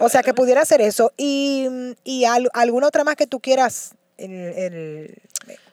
O 0.00 0.08
sea, 0.08 0.22
que 0.22 0.34
pudiera 0.34 0.62
hacer 0.62 0.80
eso. 0.80 1.12
Y, 1.16 1.68
y 2.04 2.24
al- 2.24 2.50
alguna 2.52 2.88
otra 2.88 3.04
más 3.04 3.16
que 3.16 3.26
tú 3.26 3.40
quieras. 3.40 3.92
El, 4.16 4.32
el- 4.32 5.22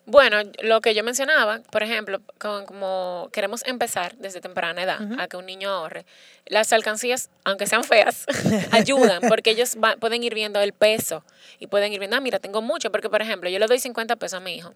Bueno, 0.10 0.38
lo 0.64 0.80
que 0.80 0.96
yo 0.96 1.04
mencionaba, 1.04 1.60
por 1.70 1.84
ejemplo, 1.84 2.22
con, 2.40 2.66
como 2.66 3.30
queremos 3.34 3.62
empezar 3.66 4.16
desde 4.16 4.40
temprana 4.40 4.82
edad 4.84 5.00
a 5.20 5.28
que 5.28 5.36
un 5.36 5.46
niño 5.46 5.70
ahorre, 5.70 6.06
las 6.46 6.72
alcancías, 6.72 7.30
aunque 7.44 7.68
sean 7.68 7.84
feas, 7.84 8.26
ayudan 8.72 9.22
porque 9.28 9.50
ellos 9.50 9.76
va- 9.84 9.98
pueden 9.98 10.24
ir 10.24 10.34
viendo 10.34 10.62
el 10.62 10.72
peso 10.72 11.26
y 11.60 11.68
pueden 11.68 11.92
ir 11.92 12.00
viendo, 12.00 12.16
ah, 12.16 12.22
mira, 12.22 12.40
tengo 12.40 12.62
mucho, 12.62 12.90
porque 12.90 13.10
por 13.10 13.22
ejemplo, 13.22 13.50
yo 13.50 13.60
le 13.60 13.68
doy 13.68 13.80
50 13.80 14.16
pesos 14.16 14.38
a 14.38 14.40
mi 14.40 14.56
hijo 14.56 14.74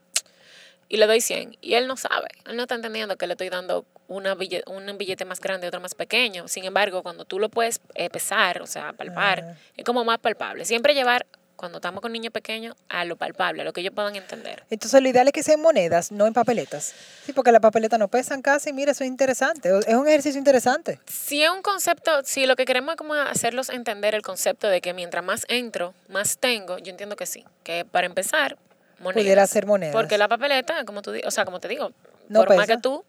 y 0.89 0.97
le 0.97 1.07
doy 1.07 1.21
100 1.21 1.55
y 1.61 1.75
él 1.75 1.87
no 1.87 1.95
sabe, 1.95 2.27
él 2.45 2.57
no 2.57 2.63
está 2.63 2.75
entendiendo 2.75 3.15
que 3.15 3.25
le 3.25 3.33
estoy 3.35 3.47
dando 3.47 3.85
una 4.09 4.35
bille- 4.35 4.63
un 4.67 4.97
billete 4.97 5.23
más 5.23 5.39
grande 5.39 5.65
y 5.65 5.69
otro 5.69 5.79
más 5.79 5.95
pequeño. 5.95 6.49
Sin 6.49 6.65
embargo, 6.65 7.03
cuando 7.03 7.23
tú 7.23 7.39
lo 7.39 7.47
puedes 7.47 7.79
eh, 7.95 8.09
pesar, 8.09 8.61
o 8.61 8.67
sea, 8.67 8.91
palpar, 8.91 9.55
es 9.77 9.85
como 9.85 10.03
más 10.03 10.19
palpable. 10.19 10.65
Siempre 10.65 10.93
llevar, 10.93 11.25
cuando 11.61 11.77
estamos 11.77 12.01
con 12.01 12.11
niños 12.11 12.33
pequeños, 12.33 12.75
a 12.89 13.05
lo 13.05 13.17
palpable, 13.17 13.61
a 13.61 13.65
lo 13.65 13.71
que 13.71 13.81
ellos 13.81 13.93
puedan 13.93 14.15
entender. 14.15 14.63
Entonces, 14.71 14.99
lo 14.99 15.07
ideal 15.07 15.27
es 15.27 15.31
que 15.33 15.43
sean 15.43 15.61
monedas, 15.61 16.11
no 16.11 16.25
en 16.25 16.33
papeletas. 16.33 16.95
Sí, 17.23 17.33
porque 17.33 17.51
las 17.51 17.61
papeletas 17.61 17.99
no 17.99 18.07
pesan 18.07 18.41
casi. 18.41 18.73
Mira, 18.73 18.93
eso 18.93 19.03
es 19.03 19.09
interesante. 19.09 19.69
Es 19.85 19.93
un 19.93 20.07
ejercicio 20.07 20.39
interesante. 20.39 20.99
Si 21.05 21.43
es 21.43 21.51
un 21.51 21.61
concepto, 21.61 22.23
si 22.23 22.47
lo 22.47 22.55
que 22.55 22.65
queremos 22.65 22.93
es 22.93 22.97
como 22.97 23.13
hacerlos 23.13 23.69
entender 23.69 24.15
el 24.15 24.23
concepto 24.23 24.69
de 24.69 24.81
que 24.81 24.93
mientras 24.95 25.23
más 25.23 25.45
entro, 25.49 25.93
más 26.09 26.39
tengo, 26.39 26.79
yo 26.79 26.89
entiendo 26.89 27.15
que 27.15 27.27
sí. 27.27 27.45
Que 27.63 27.85
para 27.85 28.07
empezar, 28.07 28.57
monedas. 28.97 29.21
Pudiera 29.21 29.45
ser 29.45 29.67
monedas. 29.67 29.93
Porque 29.93 30.17
la 30.17 30.27
papeleta, 30.27 30.83
como 30.85 31.03
tú, 31.03 31.13
o 31.23 31.29
sea, 31.31 31.45
como 31.45 31.59
te 31.59 31.67
digo, 31.67 31.91
No 32.27 32.39
por 32.39 32.49
más 32.49 32.65
pesa. 32.65 32.75
que 32.77 32.81
tú 32.81 33.05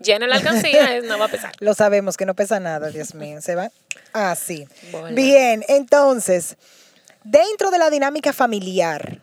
llenes 0.00 0.28
la 0.28 0.36
alcancía, 0.36 1.00
no 1.04 1.18
va 1.18 1.24
a 1.24 1.28
pesar. 1.28 1.52
Lo 1.60 1.72
sabemos 1.72 2.18
que 2.18 2.26
no 2.26 2.34
pesa 2.34 2.60
nada, 2.60 2.90
Dios 2.90 3.14
mío. 3.14 3.40
Se 3.40 3.54
va 3.54 3.70
así. 4.12 4.68
Bien, 5.12 5.64
entonces, 5.68 6.56
dentro 7.24 7.70
de 7.70 7.78
la 7.78 7.90
dinámica 7.90 8.32
familiar, 8.32 9.20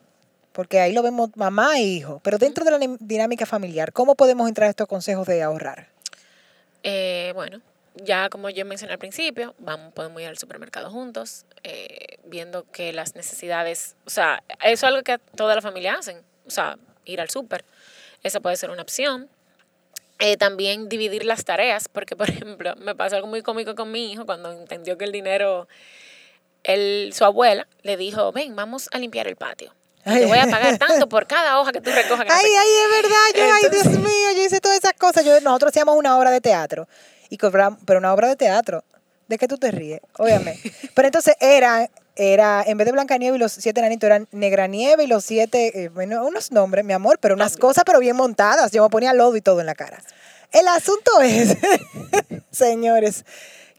porque 0.52 0.80
ahí 0.80 0.94
lo 0.94 1.04
vemos 1.04 1.30
mamá 1.36 1.78
e 1.78 1.84
hijo, 1.84 2.20
pero 2.24 2.38
dentro 2.38 2.66
de 2.66 2.72
la 2.72 2.80
dinámica 3.00 3.46
familiar, 3.46 3.94
¿cómo 3.94 4.16
podemos 4.16 4.48
entrar 4.48 4.68
a 4.68 4.72
estos 4.72 4.88
consejos 4.88 5.28
de 5.28 5.42
ahorrar? 5.42 5.88
Eh, 6.84 7.32
bueno, 7.36 7.62
ya 7.96 8.30
como 8.30 8.50
yo 8.50 8.66
mencioné 8.66 8.94
al 8.94 9.00
principio, 9.00 9.56
vamos, 9.60 9.94
podemos 9.94 10.22
ir 10.22 10.28
al 10.28 10.38
supermercado 10.38 10.90
juntos, 10.90 11.46
eh, 11.64 12.18
viendo 12.26 12.70
que 12.72 12.92
las 12.92 13.16
necesidades, 13.16 13.96
o 14.06 14.10
sea, 14.10 14.44
eso 14.64 14.74
es 14.74 14.84
algo 14.84 15.04
que 15.04 15.18
toda 15.36 15.56
la 15.56 15.62
familia 15.62 15.96
hacen, 15.96 16.22
o 16.46 16.50
sea, 16.50 16.78
ir 17.06 17.22
al 17.22 17.30
súper, 17.30 17.64
esa 18.24 18.40
puede 18.40 18.56
ser 18.56 18.70
una 18.72 18.82
opción. 18.82 19.30
Eh, 20.24 20.38
también 20.38 20.88
dividir 20.88 21.26
las 21.26 21.46
tareas, 21.46 21.90
porque 21.90 22.16
por 22.18 22.30
ejemplo, 22.30 22.76
me 22.78 22.94
pasó 22.94 23.16
algo 23.16 23.28
muy 23.28 23.42
cómico 23.42 23.74
con 23.74 23.92
mi 23.92 24.12
hijo 24.12 24.26
cuando 24.26 24.52
entendió 24.52 24.98
que 24.98 25.06
el 25.06 25.12
dinero, 25.12 25.68
él, 26.64 27.12
su 27.14 27.26
abuela 27.26 27.68
le 27.84 27.98
dijo, 27.98 28.32
ven, 28.32 28.56
vamos 28.56 28.90
a 28.92 29.00
limpiar 29.00 29.28
el 29.28 29.36
patio. 29.36 29.74
Y 30.06 30.14
Te 30.14 30.26
voy 30.26 30.40
a 30.40 30.48
pagar 30.48 30.78
tanto 30.78 31.08
por 31.08 31.28
cada 31.28 31.60
hoja 31.60 31.72
que 31.72 31.82
tú 31.82 31.92
recojas. 31.92 32.26
Ay, 32.30 32.46
qué". 32.46 32.58
ay, 32.58 32.70
es 32.86 33.04
verdad, 33.04 33.18
yo, 33.36 33.54
ay, 33.54 33.70
Dios 33.70 34.00
mío, 34.00 34.32
yo 34.36 34.44
hice 34.44 34.60
todas 34.60 34.78
esas 34.78 34.94
cosas. 34.94 35.24
Yo, 35.24 35.40
nosotros 35.42 35.70
hacíamos 35.70 35.96
una 35.96 36.18
obra 36.18 36.32
de 36.32 36.42
teatro 36.42 36.88
y 37.30 37.38
cobramos, 37.38 37.80
pero 37.86 38.00
una 38.00 38.14
obra 38.14 38.28
de 38.28 38.36
teatro. 38.36 38.84
¿De 39.28 39.38
qué 39.38 39.48
tú 39.48 39.58
te 39.58 39.72
ríes? 39.72 40.02
Óyame. 40.18 40.60
Pero 40.94 41.08
entonces 41.08 41.36
era, 41.40 41.90
era, 42.18 42.64
en 42.68 42.78
vez 42.78 42.86
de 42.86 42.92
Blancanieves 42.92 43.38
y 43.38 43.40
los 43.40 43.54
siete 43.54 43.80
enanitos, 43.80 44.08
eran 44.08 44.28
Negra 44.34 44.68
Nieve 44.68 45.06
y 45.06 45.08
los 45.08 45.24
siete, 45.24 45.84
eh, 45.84 45.88
bueno, 45.88 46.26
unos 46.26 46.52
nombres, 46.52 46.84
mi 46.84 46.92
amor, 46.92 47.18
pero 47.22 47.36
unas 47.36 47.56
cosas, 47.56 47.86
pero 47.86 48.00
bien 48.00 48.18
montadas. 48.18 48.74
Yo 48.74 48.84
me 48.84 48.90
ponía 48.90 49.14
lodo 49.14 49.38
y 49.38 49.42
todo 49.42 49.62
en 49.62 49.68
la 49.68 49.76
cara. 49.76 50.04
El 50.52 50.68
asunto 50.68 51.22
es, 51.22 51.56
señores, 52.52 53.24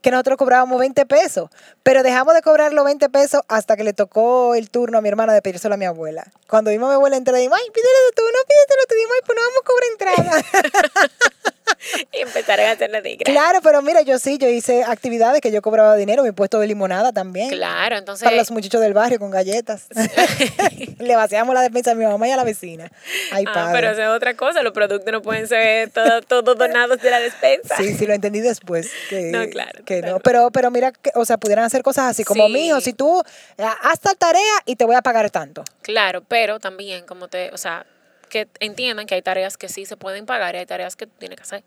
que 0.03 0.11
nosotros 0.11 0.37
cobrábamos 0.37 0.79
20 0.79 1.07
pesos, 1.07 1.49
pero 1.83 2.03
dejamos 2.03 2.35
de 2.35 2.43
cobrar 2.43 2.73
los 2.73 2.85
20 2.85 3.09
pesos 3.09 3.41
hasta 3.49 3.77
que 3.77 3.85
le 3.85 3.93
tocó 3.93 4.55
el 4.55 4.69
turno 4.69 4.99
a 4.99 5.01
mi 5.01 5.09
hermana 5.09 5.33
de 5.33 5.41
pedírselo 5.41 5.75
a 5.75 5.79
mi 5.79 5.85
abuela. 5.87 6.27
Cuando 6.49 6.71
vimos 6.71 6.89
a 6.89 6.91
mi 6.91 6.95
abuela 6.97 7.17
entrar, 7.17 7.37
dijimos, 7.37 7.59
ay, 7.63 7.71
pídelo 7.73 7.89
tú, 8.15 8.23
no 8.23 8.39
pídetelo 8.49 8.83
tú, 8.89 8.95
dijimos, 8.95 9.17
ay, 9.17 9.23
pues 9.25 9.39
no 9.39 9.43
vamos 9.47 9.63
a 9.63 9.67
cobrar 9.67 9.89
entrada. 9.93 11.53
Y 12.13 12.21
empezaron 12.21 12.67
a 12.67 12.73
hacerlo 12.73 13.01
de 13.03 13.17
gratis. 13.17 13.33
Claro, 13.35 13.61
pero 13.63 13.83
mira, 13.83 14.03
yo 14.03 14.19
sí, 14.19 14.39
yo 14.39 14.49
hice 14.49 14.85
actividades 14.85 15.41
que 15.41 15.51
yo 15.51 15.63
cobraba 15.63 15.97
dinero, 15.97 16.23
mi 16.23 16.33
puesto 16.33 16.59
de 16.61 16.67
limonada 16.67 17.13
también. 17.13 17.51
Claro, 17.51 17.97
entonces. 17.97 18.25
Para 18.25 18.37
los 18.37 18.51
muchachos 18.51 18.81
del 18.81 18.93
barrio 18.95 19.19
con 19.19 19.31
galletas. 19.31 19.87
Le 20.99 21.17
vaciamos 21.17 21.55
la 21.55 21.63
despensa 21.63 21.93
a 21.93 21.95
mi 21.95 22.05
mamá 22.05 22.29
y 22.29 22.31
a 22.31 22.37
la 22.37 22.45
vecina. 22.45 22.91
Ay, 23.33 23.45
Ah, 23.49 23.53
padre. 23.53 23.73
pero 23.81 23.91
eso 23.93 24.03
es 24.03 24.09
otra 24.09 24.35
cosa. 24.35 24.63
Los 24.63 24.73
productos 24.73 25.11
no 25.13 25.23
pueden 25.23 25.47
ser 25.49 25.91
todos 25.91 26.27
todo 26.27 26.55
donados 26.55 27.01
de 27.01 27.11
la 27.11 27.21
despensa. 27.21 27.77
Sí, 27.77 27.95
sí, 27.95 28.07
lo 28.07 28.15
entendí 28.15 28.41
después. 28.41 28.91
Que, 29.09 29.31
No, 29.31 29.49
claro, 29.51 29.85
Que 29.85 30.01
claro. 30.01 30.15
no. 30.15 30.21
Pero, 30.21 30.51
pero 30.51 30.71
mira, 30.71 30.93
que, 30.93 31.11
o 31.15 31.25
sea, 31.25 31.37
pudieran 31.39 31.65
hacer 31.65 31.83
cosas 31.83 32.05
así, 32.11 32.25
como 32.25 32.47
Sí. 32.47 32.53
mijo, 32.53 32.81
si 32.81 32.93
tú 32.93 33.23
eh, 33.59 33.65
haz 33.83 34.01
tal 34.01 34.17
tarea 34.17 34.43
y 34.67 34.77
te 34.77 34.85
voy 34.85 34.97
a 34.97 35.03
pagar 35.03 35.31
tanto. 35.31 35.65
Claro, 35.83 36.23
pero 36.27 36.59
también, 36.61 37.05
como 37.07 37.29
te. 37.29 37.51
O 37.53 37.57
sea, 37.59 37.85
que 38.33 38.49
entiendan 38.61 39.05
que 39.07 39.15
hay 39.15 39.21
tareas 39.21 39.59
que 39.59 39.69
sí 39.69 39.85
se 39.85 39.99
pueden 39.99 40.25
pagar 40.25 40.55
y 40.55 40.59
hay 40.59 40.65
tareas 40.65 40.97
que 40.97 41.07
tú 41.07 41.13
tienes 41.19 41.37
que 41.37 41.43
hacer. 41.43 41.65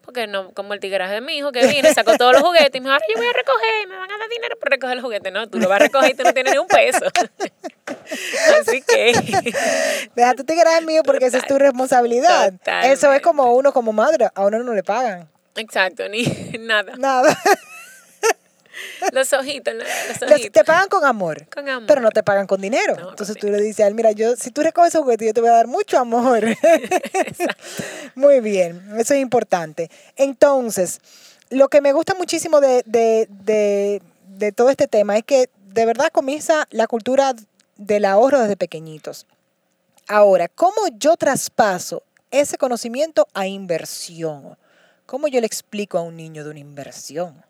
Porque 0.00 0.28
no, 0.28 0.52
como 0.52 0.72
el 0.72 0.78
tigreaje 0.78 1.14
de 1.14 1.20
mi 1.20 1.36
hijo 1.36 1.50
que 1.50 1.66
vino, 1.66 1.92
sacó 1.92 2.16
todos 2.16 2.34
los 2.34 2.42
juguetes 2.42 2.70
y 2.72 2.80
me 2.80 2.84
dijo, 2.84 2.92
ahora 2.92 3.04
yo 3.12 3.16
voy 3.18 3.26
a 3.26 3.32
recoger 3.32 3.82
y 3.82 3.86
me 3.88 3.96
van 3.96 4.12
a 4.12 4.16
dar 4.16 4.28
dinero 4.28 4.56
por 4.60 4.70
recoger 4.70 4.94
los 4.94 5.04
juguetes. 5.04 5.32
No, 5.32 5.48
tú 5.48 5.58
lo 5.58 5.68
vas 5.68 5.76
a 5.76 5.78
recoger 5.80 6.12
y 6.12 6.14
tú 6.14 6.22
no 6.22 6.32
tienes 6.32 6.52
ni 6.52 6.58
un 6.58 6.68
peso. 6.68 7.04
Así 8.60 8.80
que. 8.82 9.12
Déjate 10.14 10.44
te 10.44 10.54
quedas 10.54 10.82
mío 10.84 11.02
porque 11.02 11.26
esa 11.26 11.38
es 11.38 11.46
tu 11.46 11.58
responsabilidad. 11.58 12.46
Eso 12.46 12.54
es 12.54 13.00
Totalmente. 13.00 13.22
como 13.22 13.54
uno 13.54 13.72
como 13.72 13.92
madre, 13.92 14.28
a 14.32 14.44
uno 14.46 14.62
no 14.62 14.72
le 14.72 14.84
pagan. 14.84 15.28
Exacto, 15.56 16.08
ni 16.08 16.22
nada. 16.60 16.94
Nada. 16.96 17.36
Los 19.12 19.32
ojitos, 19.32 19.74
los 19.74 19.86
ojitos. 20.22 20.52
te 20.52 20.64
pagan 20.64 20.88
con 20.88 21.04
amor. 21.04 21.46
Con 21.48 21.68
amor. 21.68 21.86
Pero 21.86 22.00
no 22.00 22.10
te 22.10 22.22
pagan 22.22 22.46
con 22.46 22.60
dinero. 22.60 22.96
No, 22.96 23.10
Entonces 23.10 23.36
con 23.36 23.40
tú 23.40 23.48
le 23.48 23.62
dices 23.62 23.84
a 23.84 23.88
él, 23.88 23.94
mira, 23.94 24.12
yo, 24.12 24.36
si 24.36 24.50
tú 24.50 24.62
recoges 24.62 24.94
ese 24.94 25.02
juguete, 25.02 25.26
yo 25.26 25.34
te 25.34 25.40
voy 25.40 25.50
a 25.50 25.54
dar 25.54 25.66
mucho 25.66 25.98
amor. 25.98 26.44
Muy 28.14 28.40
bien, 28.40 28.82
eso 28.98 29.14
es 29.14 29.20
importante. 29.20 29.90
Entonces, 30.16 31.00
lo 31.50 31.68
que 31.68 31.80
me 31.80 31.92
gusta 31.92 32.14
muchísimo 32.14 32.60
de, 32.60 32.82
de, 32.86 33.28
de, 33.30 34.02
de 34.28 34.52
todo 34.52 34.70
este 34.70 34.88
tema 34.88 35.16
es 35.16 35.24
que 35.24 35.48
de 35.66 35.86
verdad 35.86 36.08
comienza 36.12 36.66
la 36.70 36.86
cultura 36.86 37.34
del 37.76 38.04
ahorro 38.04 38.40
desde 38.40 38.56
pequeñitos. 38.56 39.26
Ahora, 40.06 40.48
¿cómo 40.48 40.76
yo 40.98 41.16
traspaso 41.16 42.02
ese 42.30 42.58
conocimiento 42.58 43.26
a 43.34 43.46
inversión? 43.46 44.56
¿Cómo 45.06 45.28
yo 45.28 45.40
le 45.40 45.46
explico 45.46 45.98
a 45.98 46.02
un 46.02 46.16
niño 46.16 46.44
de 46.44 46.50
una 46.50 46.60
inversión? 46.60 47.42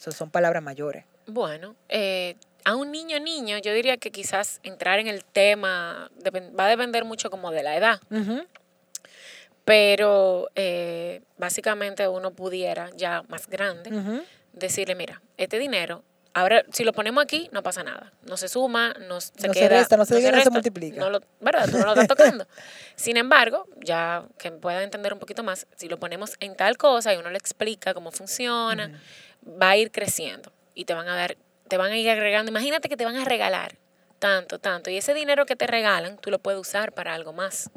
Esas 0.00 0.16
son 0.16 0.30
palabras 0.30 0.62
mayores. 0.62 1.04
Bueno, 1.26 1.76
eh, 1.88 2.36
a 2.64 2.74
un 2.74 2.90
niño 2.90 3.20
niño, 3.20 3.58
yo 3.58 3.72
diría 3.74 3.98
que 3.98 4.10
quizás 4.10 4.58
entrar 4.62 4.98
en 4.98 5.06
el 5.08 5.24
tema 5.24 6.10
va 6.58 6.64
a 6.64 6.68
depender 6.68 7.04
mucho 7.04 7.30
como 7.30 7.50
de 7.50 7.62
la 7.62 7.76
edad. 7.76 8.00
Pero 9.64 10.48
eh, 10.54 11.20
básicamente 11.38 12.08
uno 12.08 12.32
pudiera, 12.32 12.90
ya 12.96 13.22
más 13.28 13.46
grande, 13.46 13.90
decirle, 14.52 14.94
mira, 14.94 15.20
este 15.36 15.58
dinero, 15.58 16.02
ahora 16.32 16.64
si 16.72 16.82
lo 16.82 16.92
ponemos 16.92 17.22
aquí, 17.22 17.48
no 17.52 17.62
pasa 17.62 17.82
nada. 17.84 18.10
No 18.22 18.36
se 18.36 18.48
suma, 18.48 18.94
no 19.06 19.20
se 19.20 19.32
No 19.46 19.52
se 19.52 19.60
queda. 19.60 19.68
resta, 19.80 19.96
no 19.96 20.04
se 20.06 20.14
no 20.14 20.20
se 20.20 20.30
resta, 20.32 20.50
multiplica. 20.50 20.98
no 21.00 21.10
lo- 21.10 21.20
¿Verdad? 21.40 21.68
Tú 21.70 21.78
no 21.78 21.84
lo 21.84 21.90
estás 21.92 22.08
tocando. 22.08 22.46
Sin 22.96 23.16
embargo, 23.16 23.66
ya 23.84 24.24
que 24.38 24.50
pueda 24.50 24.82
entender 24.82 25.12
un 25.12 25.18
poquito 25.20 25.44
más, 25.44 25.66
si 25.76 25.88
lo 25.88 25.98
ponemos 26.00 26.32
en 26.40 26.56
tal 26.56 26.76
cosa 26.76 27.12
y 27.14 27.18
uno 27.18 27.30
le 27.30 27.38
explica 27.38 27.94
cómo 27.94 28.10
funciona, 28.10 28.98
va 29.60 29.70
a 29.70 29.76
ir 29.76 29.90
creciendo 29.90 30.52
y 30.74 30.84
te 30.84 30.94
van 30.94 31.08
a 31.08 31.16
dar, 31.16 31.36
te 31.68 31.76
van 31.76 31.92
a 31.92 31.96
ir 31.96 32.08
agregando. 32.10 32.50
Imagínate 32.50 32.88
que 32.88 32.96
te 32.96 33.04
van 33.04 33.16
a 33.16 33.24
regalar 33.24 33.76
tanto, 34.18 34.58
tanto. 34.58 34.90
Y 34.90 34.96
ese 34.96 35.14
dinero 35.14 35.46
que 35.46 35.56
te 35.56 35.66
regalan, 35.66 36.18
tú 36.18 36.30
lo 36.30 36.38
puedes 36.38 36.60
usar 36.60 36.92
para 36.92 37.14
algo 37.14 37.32
más. 37.32 37.70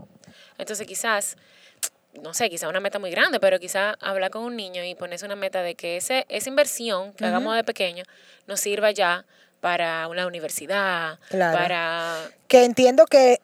Entonces 0.57 0.85
quizás 0.87 1.37
no 2.21 2.33
sé, 2.33 2.49
quizá 2.49 2.67
una 2.67 2.79
meta 2.79 2.99
muy 2.99 3.09
grande, 3.09 3.39
pero 3.39 3.59
quizá 3.59 3.95
hablar 3.99 4.29
con 4.29 4.43
un 4.43 4.55
niño 4.55 4.83
y 4.83 4.93
ponerse 4.95 5.25
una 5.25 5.35
meta 5.35 5.63
de 5.63 5.75
que 5.75 5.97
ese, 5.97 6.25
esa 6.29 6.49
inversión 6.49 7.13
que 7.13 7.25
hagamos 7.25 7.55
de 7.55 7.63
pequeño 7.63 8.03
nos 8.45 8.59
sirva 8.59 8.91
ya 8.91 9.25
para 9.61 10.07
una 10.07 10.27
universidad, 10.27 11.19
Claro. 11.29 11.57
para... 11.57 12.17
que 12.47 12.65
entiendo 12.65 13.05
que 13.05 13.39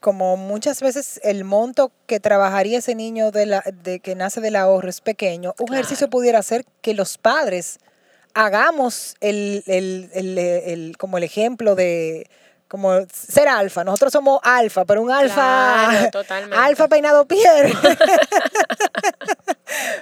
como 0.00 0.36
muchas 0.36 0.80
veces 0.80 1.20
el 1.24 1.44
monto 1.44 1.90
que 2.06 2.20
trabajaría 2.20 2.78
ese 2.78 2.94
niño 2.94 3.30
de 3.32 3.46
la 3.46 3.62
de 3.82 4.00
que 4.00 4.14
nace 4.14 4.40
del 4.40 4.56
ahorro 4.56 4.88
es 4.88 5.00
pequeño, 5.00 5.54
un 5.58 5.66
Claro. 5.66 5.80
ejercicio 5.80 6.08
pudiera 6.10 6.42
ser 6.42 6.64
que 6.82 6.94
los 6.94 7.18
padres 7.18 7.78
hagamos 8.34 9.16
el, 9.20 9.64
el, 9.66 10.10
el, 10.14 10.38
el- 10.38 10.96
como 10.98 11.18
el 11.18 11.24
ejemplo 11.24 11.74
de 11.74 12.28
como 12.68 12.92
ser 13.12 13.48
alfa. 13.48 13.82
Nosotros 13.82 14.12
somos 14.12 14.38
alfa, 14.44 14.84
pero 14.84 15.02
un 15.02 15.10
alfa 15.10 15.88
Claro, 15.90 16.10
totalmente. 16.12 16.56
alfa 16.56 16.86
peinado 16.86 17.26
Pierre. 17.26 17.72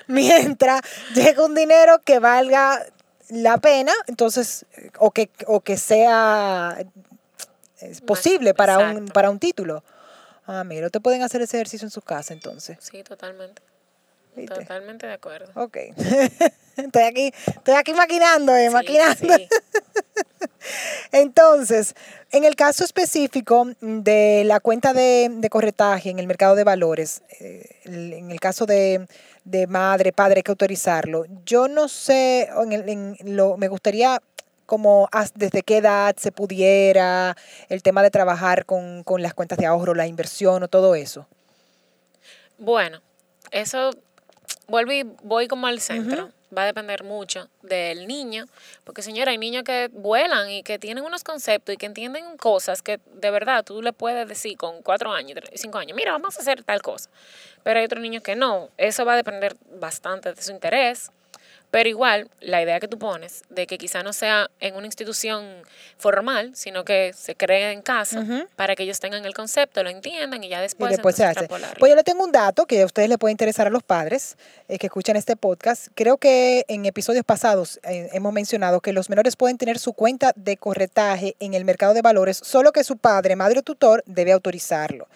Mientras 0.06 0.80
llega 1.14 1.44
un 1.44 1.54
dinero 1.54 2.00
que 2.04 2.18
valga 2.18 2.84
la 3.30 3.58
pena, 3.58 3.92
entonces 4.06 4.64
o 4.98 5.10
que 5.10 5.30
o 5.46 5.60
que 5.60 5.76
sea 5.76 6.78
es 7.80 8.00
posible 8.00 8.54
para 8.54 8.78
un, 8.78 9.06
para 9.08 9.30
un 9.30 9.38
título. 9.38 9.82
Ah, 10.46 10.64
mira, 10.64 10.88
te 10.90 11.00
pueden 11.00 11.22
hacer 11.22 11.42
ese 11.42 11.56
ejercicio 11.58 11.86
en 11.86 11.90
su 11.90 12.00
casa 12.02 12.32
entonces. 12.32 12.78
Sí, 12.80 13.02
totalmente. 13.02 13.60
¿viste? 14.36 14.54
Totalmente 14.54 15.06
de 15.06 15.12
acuerdo. 15.14 15.50
Ok. 15.54 15.76
estoy 16.76 17.02
aquí, 17.02 17.32
estoy 17.46 17.74
aquí 17.74 17.92
maquinando, 17.92 18.54
eh, 18.54 18.68
Sí, 18.68 18.72
maquinando. 18.72 19.34
sí. 19.34 19.48
Entonces, 21.12 21.94
en 22.30 22.44
el 22.44 22.54
caso 22.56 22.84
específico 22.84 23.66
de 23.80 24.42
la 24.44 24.60
cuenta 24.60 24.92
de, 24.92 25.28
de 25.30 25.50
corretaje 25.50 26.10
en 26.10 26.18
el 26.18 26.26
mercado 26.26 26.54
de 26.54 26.64
valores, 26.64 27.22
eh, 27.40 27.66
en 27.84 28.30
el 28.30 28.40
caso 28.40 28.66
de, 28.66 29.06
de 29.44 29.66
madre, 29.66 30.12
padre, 30.12 30.38
hay 30.38 30.42
que 30.42 30.50
autorizarlo. 30.52 31.24
Yo 31.44 31.68
no 31.68 31.88
sé, 31.88 32.48
en 32.62 32.72
el- 32.72 32.88
en 32.88 33.16
lo, 33.36 33.56
me 33.56 33.68
gustaría 33.68 34.20
como 34.68 35.08
desde 35.34 35.62
qué 35.62 35.78
edad 35.78 36.14
se 36.18 36.30
pudiera, 36.30 37.34
el 37.70 37.82
tema 37.82 38.02
de 38.02 38.10
trabajar 38.10 38.66
con, 38.66 39.02
con 39.02 39.22
las 39.22 39.32
cuentas 39.32 39.56
de 39.56 39.64
ahorro, 39.64 39.94
la 39.94 40.06
inversión 40.06 40.62
o 40.62 40.68
todo 40.68 40.94
eso. 40.94 41.26
Bueno, 42.58 43.00
eso 43.50 43.92
vuelvo 44.66 44.92
y 44.92 45.04
voy 45.22 45.48
como 45.48 45.66
al 45.66 45.80
centro. 45.80 46.30
Va 46.56 46.62
a 46.62 46.66
depender 46.66 47.04
mucho 47.04 47.48
del 47.62 48.06
niño, 48.06 48.46
porque 48.84 49.02
señora, 49.02 49.32
hay 49.32 49.38
niños 49.38 49.64
que 49.64 49.90
vuelan 49.92 50.48
y 50.50 50.62
que 50.62 50.78
tienen 50.78 51.04
unos 51.04 51.22
conceptos 51.22 51.74
y 51.74 51.76
que 51.76 51.84
entienden 51.84 52.38
cosas 52.38 52.80
que 52.80 53.00
de 53.14 53.30
verdad 53.30 53.64
tú 53.64 53.82
le 53.82 53.92
puedes 53.92 54.26
decir 54.26 54.56
con 54.56 54.82
cuatro 54.82 55.12
años, 55.12 55.38
cinco 55.54 55.76
años, 55.76 55.94
mira, 55.94 56.12
vamos 56.12 56.38
a 56.38 56.40
hacer 56.40 56.62
tal 56.62 56.80
cosa. 56.80 57.10
Pero 57.64 57.80
hay 57.80 57.84
otros 57.84 58.00
niños 58.02 58.22
que 58.22 58.34
no. 58.34 58.70
Eso 58.78 59.04
va 59.04 59.12
a 59.12 59.16
depender 59.16 59.56
bastante 59.78 60.32
de 60.32 60.40
su 60.40 60.50
interés. 60.50 61.10
Pero 61.70 61.88
igual, 61.88 62.30
la 62.40 62.62
idea 62.62 62.80
que 62.80 62.88
tú 62.88 62.98
pones 62.98 63.42
de 63.50 63.66
que 63.66 63.76
quizá 63.76 64.02
no 64.02 64.14
sea 64.14 64.50
en 64.60 64.74
una 64.74 64.86
institución 64.86 65.44
formal, 65.98 66.52
sino 66.54 66.84
que 66.84 67.12
se 67.12 67.34
cree 67.34 67.72
en 67.72 67.82
casa, 67.82 68.24
para 68.56 68.74
que 68.74 68.84
ellos 68.84 69.00
tengan 69.00 69.24
el 69.26 69.34
concepto, 69.34 69.82
lo 69.82 69.90
entiendan 69.90 70.42
y 70.42 70.48
ya 70.48 70.58
Y 70.58 70.62
después, 70.62 70.90
después 70.90 71.14
se 71.14 71.24
hace. 71.24 71.46
Pues 71.46 71.90
yo 71.90 71.96
le 71.96 72.04
tengo 72.04 72.24
un 72.24 72.32
dato 72.32 72.64
que 72.64 72.82
a 72.82 72.86
ustedes 72.86 73.08
les 73.10 73.18
puede 73.18 73.32
interesar 73.32 73.66
a 73.66 73.70
los 73.70 73.82
padres 73.82 74.36
eh, 74.68 74.78
que 74.78 74.86
escuchan 74.86 75.16
este 75.16 75.36
podcast. 75.36 75.88
Creo 75.94 76.16
que 76.16 76.64
en 76.68 76.86
episodios 76.86 77.24
pasados 77.24 77.80
eh, 77.82 78.08
hemos 78.12 78.32
mencionado 78.32 78.80
que 78.80 78.94
los 78.94 79.10
menores 79.10 79.36
pueden 79.36 79.58
tener 79.58 79.78
su 79.78 79.92
cuenta 79.92 80.32
de 80.36 80.56
corretaje 80.56 81.36
en 81.38 81.52
el 81.52 81.66
mercado 81.66 81.92
de 81.92 82.00
valores, 82.00 82.40
solo 82.42 82.72
que 82.72 82.82
su 82.82 82.96
padre, 82.96 83.36
madre 83.36 83.58
o 83.58 83.62
tutor 83.62 84.02
debe 84.06 84.32
autorizarlo. 84.32 85.06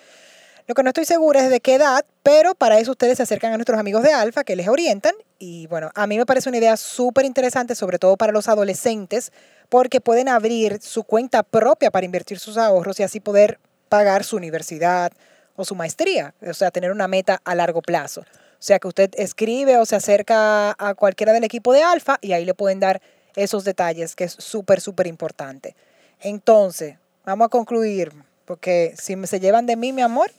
Lo 0.68 0.74
que 0.74 0.82
no 0.82 0.90
estoy 0.90 1.04
segura 1.04 1.44
es 1.44 1.50
de 1.50 1.60
qué 1.60 1.74
edad, 1.74 2.04
pero 2.22 2.54
para 2.54 2.78
eso 2.78 2.92
ustedes 2.92 3.16
se 3.16 3.24
acercan 3.24 3.52
a 3.52 3.56
nuestros 3.56 3.78
amigos 3.78 4.02
de 4.04 4.12
Alfa 4.12 4.44
que 4.44 4.54
les 4.54 4.68
orientan. 4.68 5.12
Y 5.38 5.66
bueno, 5.66 5.90
a 5.94 6.06
mí 6.06 6.16
me 6.16 6.24
parece 6.24 6.48
una 6.48 6.58
idea 6.58 6.76
súper 6.76 7.24
interesante, 7.24 7.74
sobre 7.74 7.98
todo 7.98 8.16
para 8.16 8.32
los 8.32 8.48
adolescentes, 8.48 9.32
porque 9.68 10.00
pueden 10.00 10.28
abrir 10.28 10.80
su 10.80 11.02
cuenta 11.02 11.42
propia 11.42 11.90
para 11.90 12.06
invertir 12.06 12.38
sus 12.38 12.58
ahorros 12.58 13.00
y 13.00 13.02
así 13.02 13.18
poder 13.18 13.58
pagar 13.88 14.22
su 14.22 14.36
universidad 14.36 15.12
o 15.56 15.64
su 15.64 15.74
maestría, 15.74 16.34
o 16.48 16.54
sea, 16.54 16.70
tener 16.70 16.92
una 16.92 17.08
meta 17.08 17.40
a 17.44 17.54
largo 17.54 17.82
plazo. 17.82 18.20
O 18.20 18.64
sea, 18.64 18.78
que 18.78 18.86
usted 18.86 19.10
escribe 19.16 19.78
o 19.78 19.84
se 19.84 19.96
acerca 19.96 20.76
a 20.78 20.94
cualquiera 20.94 21.32
del 21.32 21.42
equipo 21.42 21.72
de 21.72 21.82
Alfa 21.82 22.18
y 22.20 22.32
ahí 22.32 22.44
le 22.44 22.54
pueden 22.54 22.78
dar 22.78 23.02
esos 23.34 23.64
detalles, 23.64 24.14
que 24.14 24.24
es 24.24 24.32
súper, 24.38 24.80
súper 24.80 25.08
importante. 25.08 25.74
Entonces, 26.20 26.96
vamos 27.24 27.46
a 27.46 27.48
concluir, 27.48 28.12
porque 28.44 28.94
si 28.96 29.16
se 29.26 29.40
llevan 29.40 29.66
de 29.66 29.74
mí, 29.74 29.92
mi 29.92 30.02
amor, 30.02 30.30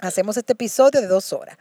hacemos 0.00 0.36
este 0.36 0.52
episodio 0.52 1.00
de 1.00 1.06
dos 1.06 1.32
horas. 1.32 1.56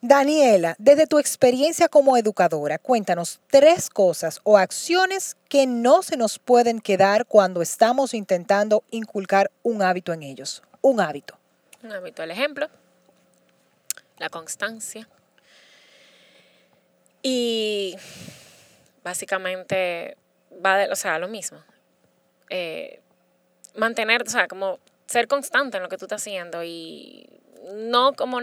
Daniela, 0.00 0.74
desde 0.78 1.06
tu 1.06 1.20
experiencia 1.20 1.88
como 1.88 2.16
educadora, 2.16 2.78
cuéntanos 2.78 3.40
tres 3.48 3.88
cosas 3.88 4.40
o 4.42 4.58
acciones 4.58 5.36
que 5.48 5.66
no 5.68 6.02
se 6.02 6.16
nos 6.16 6.40
pueden 6.40 6.80
quedar 6.80 7.24
cuando 7.24 7.62
estamos 7.62 8.12
intentando 8.12 8.82
inculcar 8.90 9.52
un 9.62 9.80
hábito 9.80 10.12
en 10.12 10.24
ellos. 10.24 10.62
Un 10.80 11.00
hábito. 11.00 11.38
Un 11.84 11.92
hábito, 11.92 12.24
el 12.24 12.32
ejemplo, 12.32 12.68
la 14.18 14.28
constancia 14.28 15.08
y 17.22 17.96
básicamente 19.04 20.16
va 20.64 20.78
de, 20.78 20.90
o 20.90 20.96
sea, 20.96 21.18
lo 21.18 21.28
mismo. 21.28 21.62
Eh, 22.50 23.00
mantener, 23.76 24.22
o 24.22 24.30
sea, 24.30 24.48
como 24.48 24.80
ser 25.06 25.28
constante 25.28 25.76
en 25.76 25.82
lo 25.82 25.88
que 25.88 25.98
tú 25.98 26.06
estás 26.06 26.22
haciendo 26.22 26.62
y 26.64 27.26
no 27.74 28.12
como, 28.14 28.40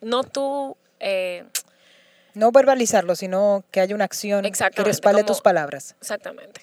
no 0.00 0.24
tú, 0.24 0.76
eh, 1.00 1.44
No 2.34 2.52
verbalizarlo, 2.52 3.16
sino 3.16 3.64
que 3.70 3.80
haya 3.80 3.94
una 3.94 4.04
acción 4.04 4.42
que 4.42 4.84
respalde 4.84 5.22
como- 5.22 5.32
tus 5.32 5.40
palabras. 5.42 5.96
Exactamente. 6.00 6.62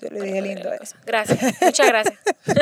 Yo 0.00 0.08
le 0.08 0.22
dije 0.22 0.40
lindo. 0.40 0.72
¿eh? 0.72 0.78
cosa. 0.78 0.96
Gracias, 1.04 1.38
muchas 1.60 1.86
gracias. 1.88 2.18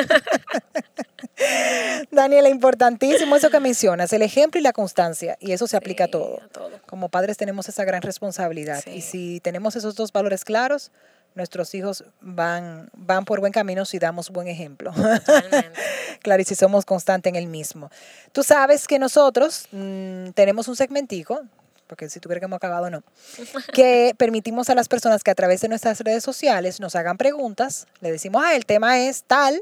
Daniela, 2.11 2.49
importantísimo 2.49 3.35
eso 3.35 3.49
que 3.49 3.59
mencionas, 3.61 4.11
el 4.13 4.21
ejemplo 4.21 4.59
y 4.59 4.63
la 4.63 4.73
constancia, 4.73 5.37
y 5.39 5.53
eso 5.53 5.67
se 5.67 5.77
aplica 5.77 6.05
a 6.05 6.07
todo. 6.09 6.41
a 6.41 6.47
todo. 6.49 6.79
Como 6.85 7.07
padres 7.09 7.37
tenemos 7.37 7.69
esa 7.69 7.85
gran 7.85 8.01
responsabilidad, 8.01 8.85
y 8.87 9.01
si 9.01 9.39
tenemos 9.39 9.75
esos 9.77 9.95
dos 9.95 10.11
valores 10.11 10.43
claros, 10.43 10.91
nuestros 11.35 11.73
hijos 11.75 12.03
van, 12.21 12.89
van 12.93 13.25
por 13.25 13.39
buen 13.39 13.51
camino 13.51 13.85
si 13.85 13.99
damos 13.99 14.29
buen 14.29 14.47
ejemplo. 14.47 14.91
Totalmente. 14.91 15.71
claro, 16.21 16.41
y 16.41 16.45
si 16.45 16.55
somos 16.55 16.85
constantes 16.85 17.29
en 17.29 17.35
el 17.35 17.47
mismo. 17.47 17.89
Tú 18.31 18.43
sabes 18.43 18.87
que 18.87 18.99
nosotros 18.99 19.67
mm, 19.71 20.29
tenemos 20.31 20.67
un 20.67 20.75
segmentico, 20.75 21.41
porque 21.87 22.09
si 22.09 22.19
tú 22.19 22.29
crees 22.29 22.39
que 22.39 22.45
hemos 22.45 22.57
acabado, 22.57 22.89
no, 22.89 23.03
que 23.73 24.13
permitimos 24.17 24.69
a 24.69 24.75
las 24.75 24.87
personas 24.87 25.23
que 25.23 25.31
a 25.31 25.35
través 25.35 25.61
de 25.61 25.69
nuestras 25.69 25.99
redes 26.01 26.23
sociales 26.23 26.79
nos 26.79 26.95
hagan 26.95 27.17
preguntas, 27.17 27.87
le 28.01 28.11
decimos, 28.11 28.43
ah, 28.45 28.55
el 28.55 28.65
tema 28.65 28.99
es 28.99 29.23
tal, 29.23 29.61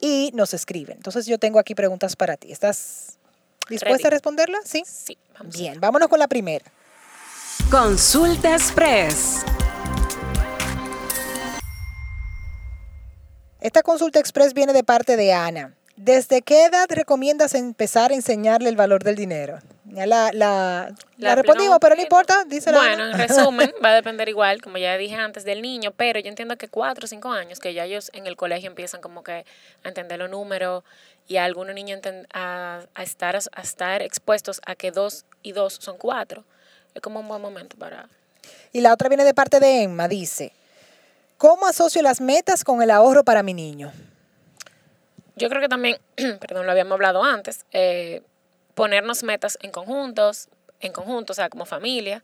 y 0.00 0.30
nos 0.34 0.54
escriben. 0.54 0.96
Entonces 0.96 1.26
yo 1.26 1.38
tengo 1.38 1.58
aquí 1.58 1.74
preguntas 1.74 2.16
para 2.16 2.36
ti. 2.36 2.52
¿Estás 2.52 3.18
dispuesta 3.68 3.96
Ready. 3.96 4.06
a 4.06 4.10
responderlas? 4.10 4.62
Sí. 4.64 4.82
Sí, 4.86 5.16
vamos. 5.38 5.56
Bien, 5.56 5.80
vámonos 5.80 6.08
con 6.08 6.18
la 6.18 6.28
primera. 6.28 6.64
Consulta 7.70 8.52
Express. 8.52 9.44
Esta 13.64 13.82
consulta 13.82 14.18
express 14.18 14.52
viene 14.52 14.74
de 14.74 14.84
parte 14.84 15.16
de 15.16 15.32
Ana. 15.32 15.74
¿Desde 15.96 16.42
qué 16.42 16.66
edad 16.66 16.84
recomiendas 16.90 17.54
empezar 17.54 18.10
a 18.10 18.14
enseñarle 18.14 18.68
el 18.68 18.76
valor 18.76 19.02
del 19.04 19.16
dinero? 19.16 19.58
Ya 19.86 20.04
la, 20.04 20.32
la, 20.34 20.92
la, 21.16 21.28
La 21.30 21.34
respondimos, 21.34 21.78
pero 21.80 21.94
no 21.94 22.02
pregunta- 22.02 22.02
importa, 22.02 22.44
dice 22.46 22.70
la 22.70 22.76
Bueno, 22.78 23.06
en 23.06 23.16
resumen, 23.16 23.72
va 23.82 23.88
a 23.88 23.94
depender 23.94 24.28
igual, 24.28 24.60
como 24.60 24.76
ya 24.76 24.98
dije 24.98 25.14
antes, 25.14 25.44
del 25.44 25.62
niño, 25.62 25.92
pero 25.96 26.20
yo 26.20 26.28
entiendo 26.28 26.58
que 26.58 26.68
cuatro 26.68 27.06
o 27.06 27.08
cinco 27.08 27.30
años, 27.30 27.58
que 27.58 27.72
ya 27.72 27.86
ellos 27.86 28.10
en 28.12 28.26
el 28.26 28.36
colegio 28.36 28.68
empiezan 28.68 29.00
como 29.00 29.24
que 29.24 29.46
a 29.82 29.88
entender 29.88 30.18
los 30.18 30.28
números 30.28 30.84
y 31.26 31.38
a 31.38 31.44
algunos 31.46 31.74
niños 31.74 32.00
a, 32.34 32.82
a 32.94 33.02
estar, 33.02 33.34
a 33.34 33.62
estar 33.62 34.02
expuestos 34.02 34.60
a 34.66 34.74
que 34.74 34.90
dos 34.90 35.24
y 35.42 35.52
dos 35.52 35.72
son 35.80 35.96
cuatro. 35.96 36.44
Es 36.94 37.00
como 37.00 37.20
un 37.20 37.28
buen 37.28 37.40
momento 37.40 37.78
para... 37.78 38.10
Y 38.72 38.82
la 38.82 38.92
otra 38.92 39.08
viene 39.08 39.24
de 39.24 39.32
parte 39.32 39.58
de 39.58 39.84
Emma, 39.84 40.06
dice, 40.06 40.52
¿cómo 41.38 41.66
asocio 41.66 42.02
las 42.02 42.20
metas 42.20 42.64
con 42.64 42.82
el 42.82 42.90
ahorro 42.90 43.24
para 43.24 43.42
mi 43.42 43.54
niño? 43.54 43.92
Yo 45.36 45.48
creo 45.48 45.60
que 45.60 45.68
también, 45.68 45.98
perdón, 46.40 46.66
lo 46.66 46.72
habíamos 46.72 46.92
hablado 46.92 47.22
antes, 47.24 47.64
eh, 47.72 48.22
ponernos 48.74 49.22
metas 49.22 49.58
en 49.62 49.70
conjuntos, 49.70 50.48
en 50.80 50.92
conjunto, 50.92 51.32
o 51.32 51.36
sea, 51.36 51.48
como 51.48 51.64
familia. 51.64 52.22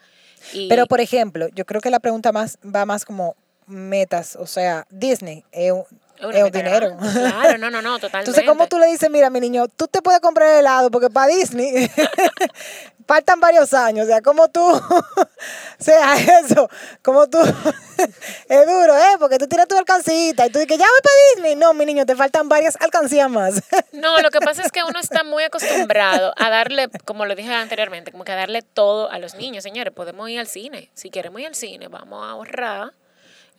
Y, 0.53 0.69
Pero, 0.69 0.87
por 0.87 1.01
ejemplo, 1.01 1.49
yo 1.49 1.65
creo 1.65 1.81
que 1.81 1.91
la 1.91 2.01
pregunta 2.01 2.33
más 2.33 2.59
va 2.65 2.87
más 2.87 3.05
como 3.05 3.37
metas, 3.67 4.37
o 4.37 4.47
sea, 4.47 4.87
Disney 4.91 5.45
es 5.53 5.73
es 6.33 6.53
dinero. 6.53 6.97
Claro, 6.99 7.59
no, 7.59 7.71
no, 7.71 7.83
no, 7.83 7.99
totalmente. 7.99 8.19
Entonces, 8.31 8.45
¿cómo 8.47 8.67
tú 8.69 8.79
le 8.79 8.87
dices, 8.87 9.11
mira, 9.11 9.31
mi 9.31 9.41
niño, 9.41 9.69
tú 9.69 9.87
te 9.87 10.03
puedes 10.03 10.21
comprar 10.21 10.57
helado 10.57 10.91
porque 10.91 11.11
para 11.11 11.29
Disney 11.29 11.91
faltan 13.11 13.41
varios 13.41 13.75
años, 13.75 14.05
o 14.05 14.09
sea, 14.09 14.23
como 14.23 14.49
tú, 14.49 14.61
o 14.71 15.81
sea, 15.81 16.15
eso, 16.41 16.71
como 17.03 17.29
tú, 17.29 17.39
es 18.49 18.67
duro, 18.67 18.97
¿eh? 18.97 19.17
Porque 19.19 19.37
tú 19.37 19.49
tienes 19.49 19.67
tu 19.67 19.77
alcancita 19.77 20.47
y 20.47 20.51
tú 20.51 20.61
dices, 20.61 20.79
ya 20.79 20.85
voy 20.85 21.01
para 21.03 21.15
Disney. 21.35 21.57
No, 21.57 21.75
mi 21.75 21.87
niño, 21.87 22.07
te 22.07 22.15
faltan 22.15 22.49
varias 22.49 22.77
alcancías 22.81 23.29
más. 23.29 23.63
No, 23.93 24.21
lo 24.21 24.31
que 24.31 24.39
pasa 24.39 24.63
es 24.63 24.71
que 24.71 24.85
uno 24.85 25.01
está 25.01 25.25
muy 25.25 25.43
acostumbrado 25.43 26.33
a 26.37 26.51
darle, 26.51 26.89
como 27.05 27.27
lo 27.27 27.35
dije 27.35 27.53
anteriormente, 27.53 28.13
como 28.13 28.25
que 28.25 28.31
a 28.31 28.37
darle 28.37 28.63
todo 28.63 29.11
a 29.11 29.19
los 29.19 29.35
niños. 29.35 29.65
Señores, 29.65 29.93
podemos 29.93 30.31
ir 30.31 30.39
al 30.39 30.47
cine. 30.47 30.91
Si 30.95 31.11
queremos 31.11 31.41
ir 31.41 31.49
al 31.49 31.55
cine, 31.57 31.89
vamos 31.89 32.25
a 32.25 32.31
ahorrar. 32.31 32.93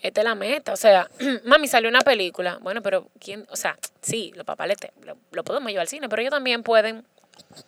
Esta 0.02 0.22
es 0.22 0.26
la 0.26 0.36
meta. 0.36 0.74
O 0.74 0.78
sea, 0.78 1.08
mami, 1.46 1.68
salió 1.68 1.90
una 1.90 2.02
película. 2.02 2.58
Bueno, 2.62 2.82
pero 2.82 3.08
¿quién? 3.20 3.46
O 3.50 3.56
sea, 3.56 3.78
sí, 4.02 4.32
los 4.36 4.46
papás 4.46 4.68
le 4.68 4.76
te- 4.76 4.92
lo, 5.04 5.18
lo 5.32 5.44
podemos 5.44 5.70
llevar 5.70 5.82
al 5.84 5.88
cine, 5.88 6.10
pero 6.10 6.22
ellos 6.22 6.32
también 6.32 6.64
pueden 6.64 7.06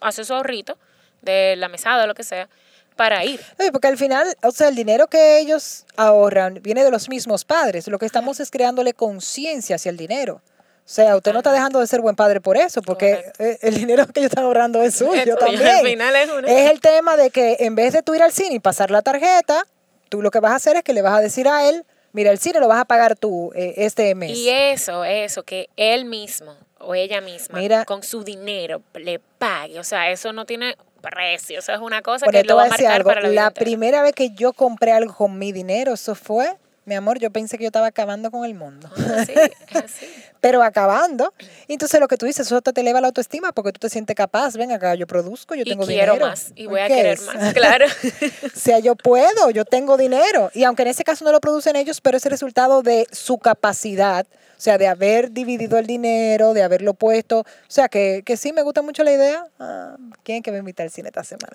hacer 0.02 0.26
su 0.26 0.34
ahorrito 0.34 0.78
de 1.22 1.56
la 1.58 1.68
mesada 1.70 2.04
o 2.04 2.08
lo 2.08 2.16
que 2.16 2.24
sea 2.24 2.50
para 2.96 3.24
ir. 3.26 3.40
Porque 3.72 3.88
al 3.88 3.98
final, 3.98 4.28
o 4.44 4.52
sea, 4.52 4.68
el 4.68 4.76
dinero 4.76 5.08
que 5.08 5.40
ellos 5.40 5.86
ahorran 5.96 6.60
viene 6.62 6.84
de 6.84 6.92
los 6.92 7.10
mismos 7.10 7.44
padres. 7.46 7.88
Lo 7.88 7.98
que 7.98 8.06
estamos 8.06 8.40
es 8.40 8.52
creándole 8.52 8.94
conciencia 8.94 9.78
hacia 9.78 9.90
el 9.90 9.98
dinero. 9.98 10.42
O 10.86 10.90
sea, 10.90 11.16
usted 11.16 11.32
no 11.32 11.40
está 11.40 11.52
dejando 11.54 11.80
de 11.80 11.88
ser 11.88 12.02
buen 12.02 12.16
padre 12.16 12.42
por 12.42 12.58
eso, 12.58 12.82
porque 12.82 13.16
Correcto. 13.16 13.44
eh, 13.44 13.58
el 13.62 13.76
dinero 13.76 14.06
que 14.06 14.20
ellos 14.20 14.30
están 14.32 14.44
ahorrando 14.44 14.84
es 14.84 14.96
suyo 14.96 15.14
tuyo, 15.24 15.38
también. 15.38 15.66
al 15.66 15.86
final 15.86 16.16
es 16.18 16.30
uno. 16.30 16.48
Es 16.48 16.70
el 16.72 16.82
tema 16.82 17.16
de 17.16 17.30
que 17.32 17.56
en 17.62 17.74
vez 17.76 17.94
de 17.94 18.04
tú 18.04 18.14
ir 18.16 18.22
al 18.22 18.34
cine 18.34 18.56
y 18.56 18.60
pasar 18.60 18.92
la 18.92 19.02
tarjeta, 19.02 19.66
tú 20.10 20.22
lo 20.22 20.30
que 20.30 20.40
vas 20.42 20.52
a 20.52 20.56
hacer 20.56 20.76
es 20.76 20.84
que 20.84 20.92
le 20.94 21.02
vas 21.02 21.18
a 21.18 21.22
decir 21.22 21.48
a 21.48 21.70
él, 21.70 21.86
mira, 22.14 22.32
el 22.32 22.40
cine 22.40 22.60
lo 22.60 22.68
vas 22.68 22.80
a 22.80 22.86
pagar 22.86 23.16
tú 23.18 23.52
eh, 23.54 23.74
este 23.78 24.16
mes. 24.16 24.38
Y 24.38 24.50
eso, 24.50 25.04
eso, 25.04 25.44
que 25.44 25.70
él 25.76 26.06
mismo 26.06 26.56
o 26.80 26.96
ella 26.96 27.22
misma 27.22 27.60
Mira. 27.60 27.86
con 27.86 28.04
su 28.04 28.24
dinero 28.24 28.82
le 28.94 29.20
pague. 29.20 29.80
O 29.80 29.84
sea, 29.84 30.10
eso 30.12 30.34
no 30.34 30.46
tiene 30.46 30.76
precio. 31.02 31.60
Eso 31.60 31.72
es 31.74 31.80
una 31.80 32.02
cosa 32.02 32.26
Bueno, 32.26 32.42
que 32.42 32.48
lo 32.48 32.56
va 32.56 32.66
a 32.66 32.70
marcar 32.70 32.94
algo. 32.94 33.10
para 33.10 33.22
la 33.22 33.30
La 33.30 33.52
primera 33.52 34.02
vez 34.02 34.14
que 34.14 34.32
yo 34.32 34.54
compré 34.54 34.92
algo 34.92 35.14
con 35.14 35.38
mi 35.38 35.52
dinero, 35.52 35.94
eso 35.94 36.16
fue, 36.16 36.56
mi 36.86 36.96
amor, 36.96 37.20
yo 37.20 37.32
pensé 37.32 37.58
que 37.58 37.64
yo 37.64 37.68
estaba 37.70 37.88
acabando 37.88 38.30
con 38.32 38.46
el 38.46 38.54
mundo. 38.56 38.90
Así, 39.18 39.32
es 39.34 39.52
así. 39.84 40.06
pero 40.42 40.62
acabando. 40.64 41.34
Y 41.68 41.74
entonces 41.74 42.00
lo 42.00 42.08
que 42.08 42.18
tú 42.18 42.26
dices, 42.26 42.46
eso 42.48 42.62
te 42.62 42.82
eleva 42.82 43.00
la 43.02 43.08
autoestima 43.08 43.52
porque 43.54 43.72
tú 43.72 43.80
te 43.80 43.90
sientes 43.90 44.16
capaz. 44.16 44.56
Ven 44.58 44.72
acá, 44.72 44.96
yo 44.96 45.08
produzco, 45.08 45.56
yo 45.56 45.62
Y 45.66 45.70
tengo 45.70 45.86
quiero 45.86 46.14
dinero. 46.14 46.28
más. 46.30 46.52
Y 46.56 46.66
voy 46.68 46.82
a 46.82 46.88
¿Qué 46.88 46.96
querer 46.96 47.14
es? 47.14 47.26
más, 47.26 47.54
claro. 47.54 47.86
o 47.88 48.50
sea, 48.60 48.80
yo 48.80 48.96
puedo, 48.96 49.50
yo 49.52 49.66
tengo 49.66 49.98
dinero. 49.98 50.52
Y 50.54 50.64
aunque 50.66 50.82
en 50.84 50.90
ese 50.90 51.04
caso 51.04 51.24
no 51.26 51.32
lo 51.32 51.40
producen 51.40 51.76
ellos, 51.76 52.02
pero 52.02 52.18
es 52.18 52.26
el 52.26 52.32
resultado 52.32 52.82
de 52.82 53.08
su 53.12 53.38
capacidad. 53.38 54.26
O 54.64 54.66
sea, 54.66 54.78
de 54.78 54.88
haber 54.88 55.32
dividido 55.32 55.78
el 55.78 55.86
dinero, 55.86 56.54
de 56.54 56.64
haberlo 56.64 56.94
puesto. 56.94 57.40
O 57.42 57.46
sea, 57.68 57.90
que, 57.90 58.24
que 58.26 58.38
sí 58.38 58.54
me 58.54 58.62
gusta 58.62 58.82
mucho 58.82 59.04
la 59.04 59.12
idea. 59.12 59.46
Ah, 59.60 59.98
¿Quién 60.24 60.42
que 60.42 60.52
va 60.52 60.56
a 60.56 60.60
invitar 60.62 60.86
al 60.86 60.90
cine 60.90 61.10
esta 61.10 61.22
semana? 61.26 61.52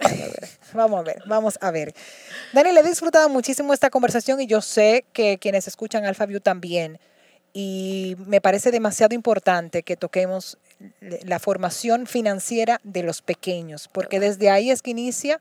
Vamos 0.74 1.00
a 1.00 1.02
ver, 1.04 1.22
vamos 1.24 1.58
a 1.62 1.70
ver. 1.70 1.94
Dani, 2.52 2.70
le 2.70 2.80
he 2.80 2.82
disfrutado 2.82 3.30
muchísimo 3.30 3.72
esta 3.72 3.88
conversación 3.88 4.42
y 4.42 4.46
yo 4.46 4.60
sé 4.60 5.06
que 5.14 5.38
quienes 5.38 5.66
escuchan 5.66 6.04
Alpha 6.04 6.26
View 6.26 6.40
también. 6.40 7.00
Y 7.54 8.14
me 8.26 8.42
parece 8.42 8.70
demasiado 8.70 9.14
importante 9.14 9.82
que 9.82 9.96
toquemos 9.96 10.58
la 11.00 11.38
formación 11.38 12.06
financiera 12.06 12.78
de 12.84 13.04
los 13.04 13.22
pequeños, 13.22 13.88
porque 13.90 14.20
desde 14.20 14.50
ahí 14.50 14.70
es 14.70 14.82
que 14.82 14.90
inicia 14.90 15.40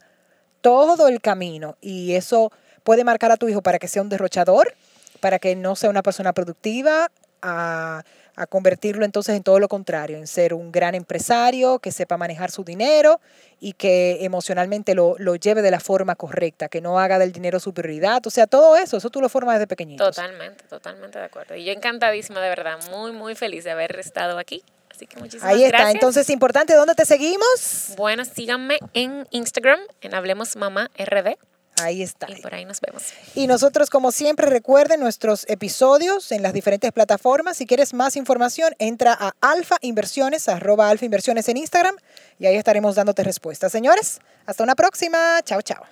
todo 0.61 1.09
el 1.09 1.19
camino 1.19 1.75
y 1.81 2.13
eso 2.13 2.49
puede 2.85 3.03
marcar 3.03 3.33
a 3.33 3.35
tu 3.35 3.49
hijo 3.49 3.61
para 3.61 3.77
que 3.77 3.89
sea 3.89 4.03
un 4.03 4.07
derrochador, 4.07 4.73
para 5.19 5.37
que 5.37 5.53
no 5.57 5.75
sea 5.75 5.89
una 5.89 6.01
persona 6.01 6.31
productiva, 6.31 7.11
a, 7.41 8.03
a 8.35 8.45
convertirlo 8.45 9.03
entonces 9.03 9.35
en 9.35 9.43
todo 9.43 9.59
lo 9.59 9.67
contrario, 9.67 10.17
en 10.17 10.27
ser 10.27 10.53
un 10.53 10.71
gran 10.71 10.93
empresario, 10.95 11.79
que 11.79 11.91
sepa 11.91 12.17
manejar 12.17 12.51
su 12.51 12.63
dinero 12.63 13.19
y 13.59 13.73
que 13.73 14.23
emocionalmente 14.23 14.93
lo, 14.93 15.15
lo 15.17 15.35
lleve 15.35 15.63
de 15.63 15.71
la 15.71 15.79
forma 15.79 16.15
correcta, 16.15 16.69
que 16.69 16.79
no 16.79 16.99
haga 16.99 17.17
del 17.17 17.31
dinero 17.31 17.59
su 17.59 17.73
prioridad, 17.73 18.25
o 18.25 18.29
sea, 18.29 18.45
todo 18.45 18.77
eso, 18.77 18.97
eso 18.97 19.09
tú 19.09 19.21
lo 19.21 19.29
formas 19.29 19.55
desde 19.55 19.67
pequeñitos. 19.67 20.15
Totalmente, 20.15 20.63
totalmente 20.65 21.17
de 21.17 21.25
acuerdo. 21.25 21.55
Y 21.55 21.65
yo 21.65 21.71
encantadísima, 21.71 22.39
de 22.39 22.49
verdad, 22.49 22.77
muy, 22.91 23.11
muy 23.11 23.33
feliz 23.33 23.63
de 23.63 23.71
haber 23.71 23.97
estado 23.99 24.37
aquí. 24.37 24.63
Así 24.91 25.05
que 25.07 25.17
muchísimas 25.17 25.49
Ahí 25.53 25.63
está, 25.63 25.77
gracias. 25.77 25.93
entonces 25.95 26.29
importante, 26.29 26.73
¿dónde 26.75 26.95
te 26.95 27.05
seguimos? 27.05 27.93
Bueno, 27.97 28.23
síganme 28.25 28.77
en 28.93 29.27
Instagram, 29.31 29.79
en 30.01 30.13
Hablemos 30.13 30.55
Mamá 30.55 30.89
RD, 30.97 31.37
Ahí 31.81 32.01
está. 32.01 32.27
y 32.29 32.41
por 32.41 32.53
ahí 32.53 32.65
nos 32.65 32.81
vemos. 32.81 33.03
Y 33.35 33.47
nosotros, 33.47 33.89
como 33.89 34.11
siempre, 34.11 34.47
recuerden 34.47 34.99
nuestros 34.99 35.45
episodios 35.47 36.31
en 36.31 36.41
las 36.41 36.53
diferentes 36.53 36.91
plataformas. 36.91 37.57
Si 37.57 37.65
quieres 37.65 37.93
más 37.93 38.15
información, 38.15 38.73
entra 38.79 39.15
a 39.19 39.33
Alfa 39.41 39.77
Inversiones, 39.81 40.49
arroba 40.49 40.89
Alfa 40.89 41.05
Inversiones 41.05 41.47
en 41.49 41.57
Instagram, 41.57 41.95
y 42.39 42.47
ahí 42.47 42.55
estaremos 42.55 42.95
dándote 42.95 43.23
respuestas. 43.23 43.71
Señores, 43.71 44.19
hasta 44.45 44.63
una 44.63 44.75
próxima. 44.75 45.41
Chao, 45.43 45.61
chao. 45.61 45.83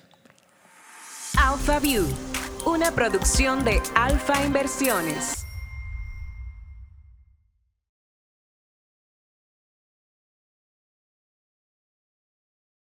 Alpha 1.38 1.78
View, 1.78 2.06
una 2.64 2.90
producción 2.92 3.64
de 3.64 3.80
Alfa 3.94 4.42
Inversiones. 4.44 5.45